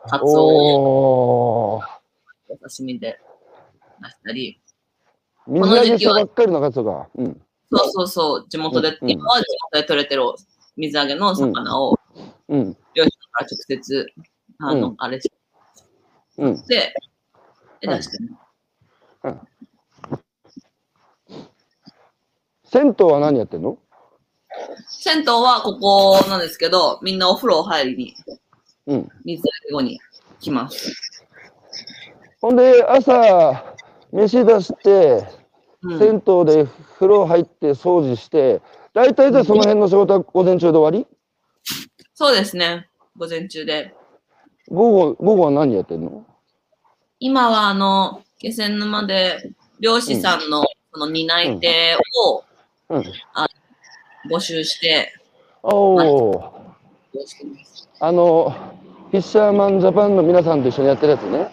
[0.09, 1.83] カツオをお
[2.69, 3.19] 刺身で
[4.03, 4.61] 出したり、
[5.47, 7.09] 水揚げしたばっかりのカツオが？
[7.17, 7.41] うん。
[7.71, 10.23] そうそうそう、地元で、うん今は地元で取れてる
[10.77, 11.99] 水揚げの魚を
[12.49, 12.77] うん。
[12.95, 14.07] 漁師から直接、
[14.59, 15.31] あの、うんあれし
[16.39, 16.63] うん。
[16.65, 16.95] て、
[17.81, 18.31] で出してね。
[22.65, 23.79] 銭湯は何やってんの？
[24.89, 28.15] 銭湯はここなんですけど、みんなお風呂入りに、
[28.87, 29.09] うん。
[29.25, 30.01] 水揚げ後に
[30.41, 30.93] 来ます。
[32.41, 33.77] ほんで、朝、
[34.13, 35.40] 飯出して、
[35.83, 36.67] うん、銭湯で
[36.99, 38.61] 風呂入って掃除して、
[38.93, 41.07] 大体じゃあその辺の仕事は午前中で終わり？
[42.15, 43.95] そうですね、午前中で。
[44.69, 46.27] 午後、午後は何やってんの？
[47.19, 52.45] 今はあの、気仙沼で漁師さんのその担い手を
[52.91, 53.05] うん。
[54.29, 55.15] 募集して、
[55.63, 56.53] おお。
[58.01, 58.51] あの、
[59.11, 61.51] フィッシャーマンジャパンの皆さんと一緒にやってるやつね。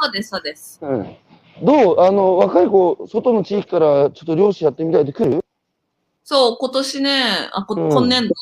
[0.00, 0.80] そうです、そうです。
[0.82, 1.16] うん。
[1.62, 5.44] どうあの、若い子、外の地域からちょっと漁師やってみたいって来る？
[6.24, 7.90] そう、今年ね、あ、こうん。
[7.90, 8.34] 今年度、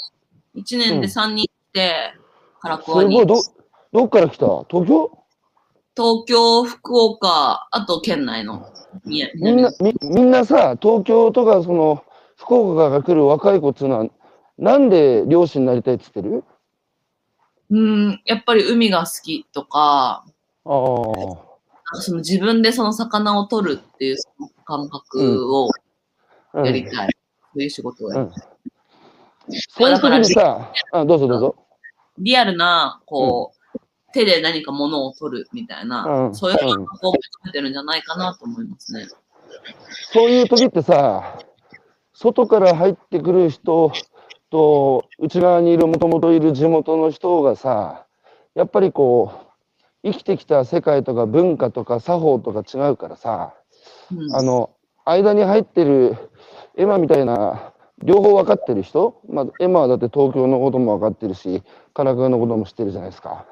[0.57, 1.01] 1年うん。
[1.01, 2.13] で3人来て、
[2.63, 3.37] 唐す桑にごい、ど、
[3.93, 4.47] どっから来た？
[4.71, 5.11] 東京？
[5.97, 8.73] 東京、福岡、あと県内の。
[9.05, 12.05] 宮みんな、み、みんなさ、東京とか、その、
[12.37, 14.07] 福岡から来る若い子っつうのは、
[14.59, 16.45] なんで漁師になりたいっつってる？
[17.71, 20.25] うん、やっぱり海が好きとか、
[20.65, 21.48] ああ。
[21.95, 24.17] その自分でその魚を取るっていう
[24.65, 25.69] 感覚を
[26.55, 27.09] うんやりたい。
[27.55, 28.49] そういう仕事をやりたい。
[29.69, 31.57] そういう時にさ、あ、どうぞどうぞ。
[32.19, 33.79] リアルな、こう、
[34.13, 39.07] 手で何か物を取るみたいな、うんそういう感覚を求めてるんじゃないかなと思いますね。
[40.13, 41.39] そういう時ってさ、
[42.13, 43.93] 外から入ってくる人
[44.51, 48.07] と、内側にいる、もともといる地元の人がさ、
[48.55, 49.48] やっぱりこう、
[50.05, 53.55] 生きてきた世界とか文化とか作法とか違うからさ、
[54.13, 54.35] うん。
[54.35, 54.71] あの、
[55.05, 56.17] 間に入ってる
[56.77, 57.73] エマみたいな、
[58.03, 61.63] 両方分かってる人、まあ、エマはだって東京のことも分かってるし、神
[61.95, 63.45] 奈川のことも知ってるじゃないですか。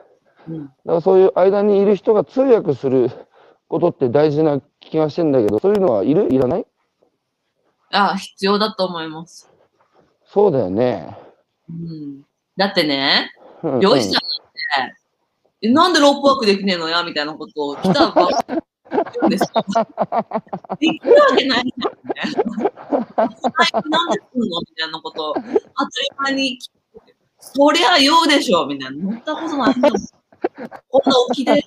[0.49, 0.67] うん。
[0.67, 3.11] だからそういう間にいる人が通訳する
[3.69, 6.33] ことって大事な気がしてんだけど、そういうのはいる？
[6.33, 6.67] いらない？
[7.91, 9.51] あ必要だと思います。
[10.25, 11.17] そうだよね。
[11.69, 12.23] うん、
[12.57, 13.33] だってね、
[13.65, 14.13] うん漁師さん
[14.83, 14.97] なんて、
[15.67, 19.49] えなんでロープワークできねえのやみたいなことを来たばっかり言うんですよ。
[20.81, 23.31] できるわけないじゃんみたいな。
[23.57, 25.57] 最近なんですんのみたいなことを当たり
[26.19, 29.13] 前に聞いてそりゃ言うでしょみたいな。
[29.13, 30.01] 乗ったことないんだもん。
[30.89, 31.63] こんな沖で乗っ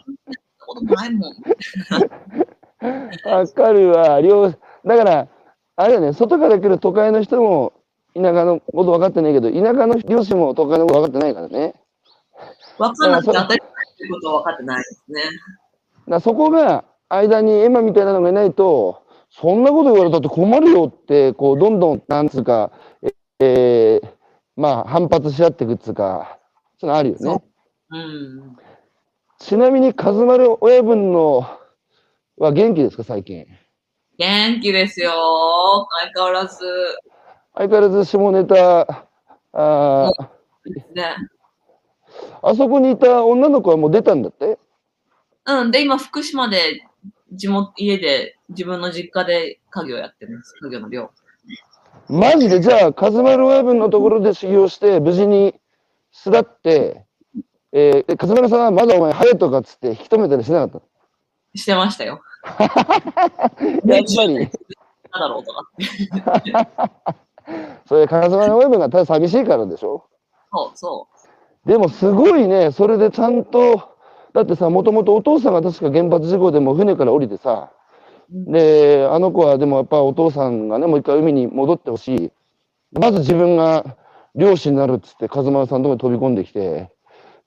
[0.60, 1.34] たことないもん。
[3.26, 4.22] わかるわ。
[4.22, 4.54] 漁
[4.86, 5.28] だから、
[5.76, 7.74] あれだね、外から来る都会の人も
[8.16, 11.76] 田舎のこと分かってないけど、田舎の漁師も都会のこと分かってないからね。
[12.78, 15.22] 分かんなくて当たり前いうことは分かってないですね。
[16.08, 22.72] だそこが間にエマみたいなのがいないと、そんなこと言われたって困るよって、こう、どんどん、なんつうか、
[23.02, 24.10] ええー
[24.56, 26.40] まあ、反発し合っていくっつうか、
[26.80, 27.44] そのあるよねそ
[27.92, 27.98] う。
[27.98, 28.58] うん。
[29.38, 31.48] ちなみに、カズマル親分の
[32.38, 33.46] は元気ですか、最近？
[34.18, 35.12] 元気ですよ。
[36.02, 36.60] 相変わらず
[37.56, 39.08] 相変わらず下ネタ、
[39.54, 41.16] あーですね。
[42.42, 44.58] あそこにいた女の子はもう出たんだって？
[45.46, 45.72] うん。
[45.72, 46.84] で、今、福島で、
[47.32, 50.54] 地元、家で、自分の実家で家業やってます。
[50.62, 51.12] 家業の寮。
[52.08, 55.54] マジで、じゃあ、カズマル親分のところで修行して、無事に
[56.12, 57.06] 巣立って、
[57.72, 60.82] えー、カズマルさんはまだお前、早いとかっつって引き止めたりしなかっ
[61.56, 62.22] してましたよ。
[62.44, 62.64] た。
[62.64, 64.50] やっぱり、なん
[65.20, 66.92] だろうとか。
[67.88, 70.06] それ、カズマル親分がただ寂しいからでしょ
[70.52, 71.08] そうそ
[71.66, 73.98] でも、すごいね、それでちゃんと、
[74.34, 77.72] だってさ、もともとお父さんが確か原発事故でも船から降りてさ、
[78.32, 78.52] う。
[78.52, 82.32] で、あの子はでもやっぱお父さんがね、もう一回海に戻ってほしい。
[82.92, 83.98] まず自分が
[84.36, 86.92] 漁師になるっつって、風間さんのとこに飛び込んできて、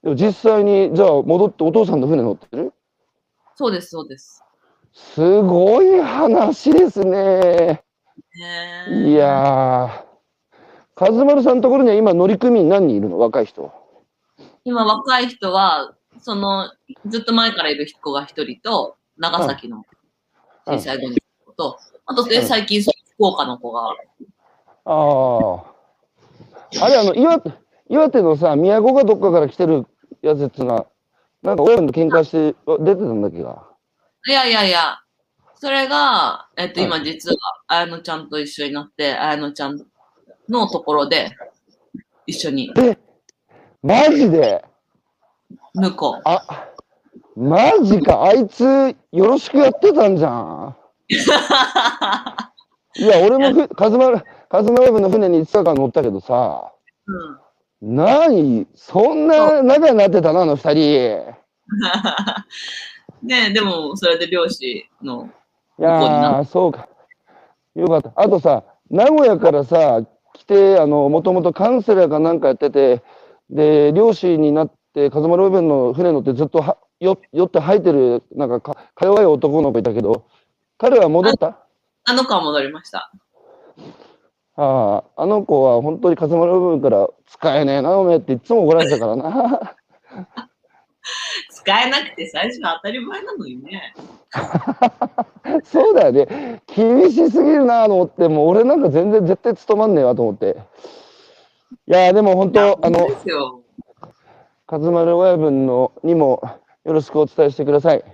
[0.03, 2.73] でも実際に、じゃあ戻ってお父さんの船乗ってる？
[3.55, 4.43] そうです、そうです。
[4.93, 7.19] すごい話ですね。
[7.19, 11.13] へーいやー。
[11.15, 13.19] 和丸さんのところには今乗組員何人いるの？
[13.19, 13.73] 若い人。
[14.65, 16.71] 今、若い人は、その、
[17.07, 19.85] ずっと前からいる子が一人と、長崎の
[20.67, 22.47] 小さい子の子と、あと、でうん。
[22.47, 23.89] 最近、福岡の子が、
[24.85, 26.85] ああ。
[26.85, 27.53] あれ、あの、岩手、
[27.89, 29.87] 岩手のさ、宮古がどっかから来てる
[30.23, 30.87] やつっつうのは、
[31.43, 33.67] なんか親分と喧嘩して出てたんだっけが？
[34.27, 34.99] いやいやいや、
[35.57, 37.37] それが、えっと、はい今実は、
[37.67, 39.85] 綾乃ちゃんと一緒になって、綾乃ちゃん
[40.49, 41.37] のところで、
[42.27, 42.97] 一緒に、え、
[43.83, 44.65] マジで？
[45.75, 46.23] 向こう。
[46.25, 46.69] あ、
[47.37, 48.23] マジか？
[48.23, 48.65] あいつ、
[49.13, 50.77] よろしくやってたんじゃん。
[52.97, 56.73] いや、俺もふ、カズマ、カズマ親分の船に5日間乗ったけどさ、
[57.81, 57.97] うん。
[57.97, 61.35] なに、そんな仲になってたな、あの二人。
[63.23, 65.31] ねでも、それで漁師の、
[65.79, 66.89] いやー、そうか。
[67.75, 68.13] よかった。
[68.15, 70.03] あとさ、名古屋からさ、
[70.35, 73.03] 来て、あの、もともとカウンセラーかなんかやってて、
[73.51, 80.27] で、漁師になって、風間ローベンの船乗ってずっとはよ酔って吐いてる、なんかか、か弱い男の子いたけど、
[80.79, 81.59] 彼は戻った？
[82.05, 83.13] あの子は戻りました。
[84.57, 89.77] ああ、あの子は本当に風間ローベンから、使えねえな、おめえっていつも怒られてたからな。
[91.51, 93.95] 使えなくて最初は当たり前なのにね。
[95.65, 96.63] そうだよね。
[96.67, 100.57] 厳しすぎるなと思って、もう俺なんか全然絶対務まんねえわと思って。
[101.87, 103.63] いやーでも本当、あの本当、ですよ。
[104.67, 106.43] カズマル親分のにも
[106.85, 108.05] よろしくお伝えしてください。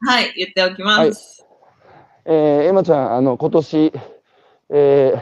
[0.00, 1.44] はい、言っておきます。
[2.24, 3.92] えー、エマちゃん、あの、今年、
[4.70, 5.20] えー、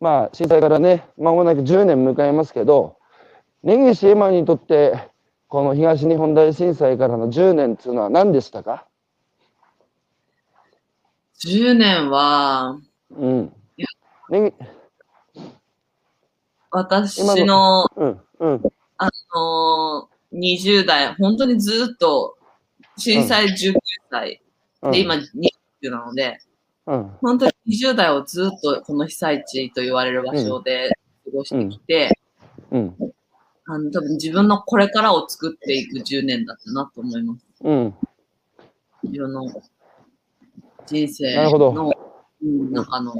[0.00, 2.96] まあ、震災からね、まもなく10年迎えますけど、
[3.62, 5.10] 根岸エマにとって、
[5.48, 8.86] この東日本大震災からの10年っていうのは何でしたか
[11.44, 12.78] ？10年は、
[13.10, 13.52] うん。
[14.30, 14.54] ね、
[16.70, 18.62] 私の、うん、うん、
[18.98, 22.36] あのー、20代、本当にずっと、
[22.96, 23.74] 震災19
[24.10, 24.42] 歳、
[24.82, 24.92] うん。
[24.92, 26.38] で、今20なので、
[26.86, 30.90] うん、本当に20代をずっとこの被災地と言われる場所で
[31.24, 32.18] 過ごしてきて、
[32.70, 32.96] うん、
[33.66, 37.46] あの多分自分のこれからを作っていく10年だったなと思います。
[37.62, 37.94] うん。
[39.02, 39.46] 自分の
[40.86, 41.92] 人生の、
[42.42, 43.14] うん、なんかあの、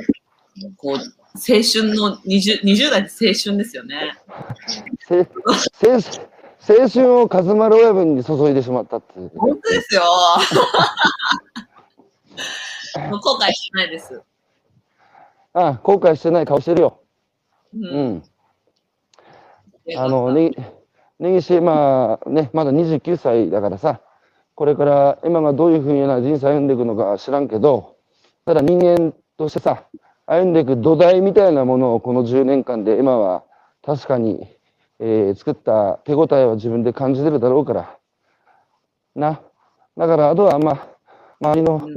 [0.76, 4.16] こう、青春の20、20代って青春ですよね。
[5.08, 5.24] せ青
[6.00, 6.30] 春
[6.68, 9.32] 青春をカズマル親分に注いでしまったっていう。
[9.34, 10.02] 本当ですよ。
[13.10, 14.22] もう後悔しないです。
[15.52, 17.00] あ、後悔してない顔してるよ。
[17.74, 17.78] う。
[17.78, 18.22] うんん。
[19.96, 20.52] あの、ね、
[21.18, 24.00] 根岸、まあね、まだ29歳だからさ、
[24.54, 27.96] これから今がどういうふうな人生歩んでいくのか知らんけど、
[28.44, 29.84] ただ人間としてさ、
[30.30, 33.42] 歩んでいく土台みたいなものをこの10年間で今は
[33.84, 34.46] 確かに、
[35.00, 37.98] えー作った手応えは自分で感じてるだろうから。
[39.16, 39.40] な。
[39.96, 40.86] だからあとはまあ、
[41.40, 41.88] 周りの、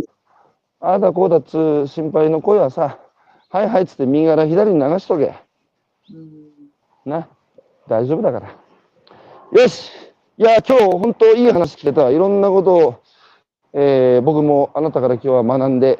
[0.80, 2.98] ああだこうだっつう心配の声はさ、
[3.50, 5.36] はいはいっつって右から左に流しとけ。
[6.12, 6.44] うん
[7.06, 7.28] な、
[7.88, 9.62] 大丈夫だから。
[9.62, 9.92] よし
[10.40, 12.10] いや、今日本当いい話聞けた。
[12.10, 12.96] いろんなことを、
[13.74, 16.00] えー僕もあなたから今日は学んで、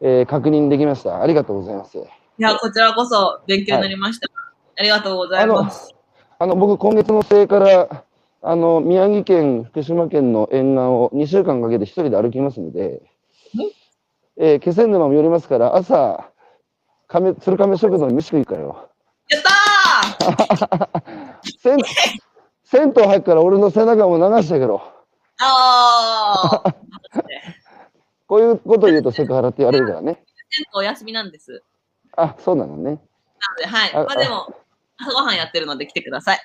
[0.00, 1.20] えー確認できました。
[1.22, 1.98] ありがとうございます。
[1.98, 2.02] い
[2.38, 4.28] や、こちらこそ勉強になりました。
[4.78, 5.94] ありがとうございます。
[6.38, 8.04] あの、僕今月の末から、
[8.42, 13.02] あの、宮城県、福島県の沿岸を2週間かけて一人で歩きますので、
[14.36, 16.30] えー気仙沼も寄りますから、朝、
[17.08, 18.88] 亀、鶴亀食堂に飯食いかよ。
[19.28, 20.88] やったー
[21.60, 21.78] 銭
[22.64, 24.80] 銭湯入っから俺の背中も流してけろ。
[25.40, 26.74] あー
[28.28, 30.22] こういうこと言うとセクハラって言われるからね。
[30.74, 31.62] お休みなんです。
[32.16, 32.82] あ、そうなのね。
[32.84, 32.98] なの
[33.58, 33.94] で、はい。
[33.94, 34.54] あまあでも、
[34.98, 36.38] 朝ごはんやってるので来てください。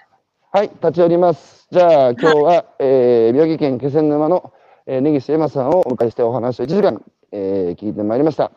[0.51, 1.67] はい、立ち寄ります。
[1.71, 4.53] じゃあ、今日は、えー宮城県気仙沼の、
[4.85, 8.51] えー根岸エマさんをお迎えしてお話を1時間、えー聞いてまいりました。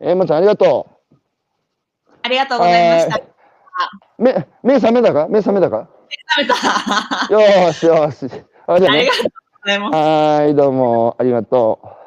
[0.00, 0.88] エマちゃん、ありがと
[2.22, 3.18] ありがとうございました。
[3.18, 3.20] は
[4.18, 4.22] う。
[4.22, 5.28] 目、目覚めたか？
[5.28, 5.88] 目覚めたか？
[6.36, 6.54] 食べた。
[7.32, 8.44] よーしよーし。
[8.66, 9.12] あ、じゃあねありが。
[9.12, 9.24] とう
[9.62, 9.94] ございます。
[9.94, 12.03] はーい、どうもありがとう。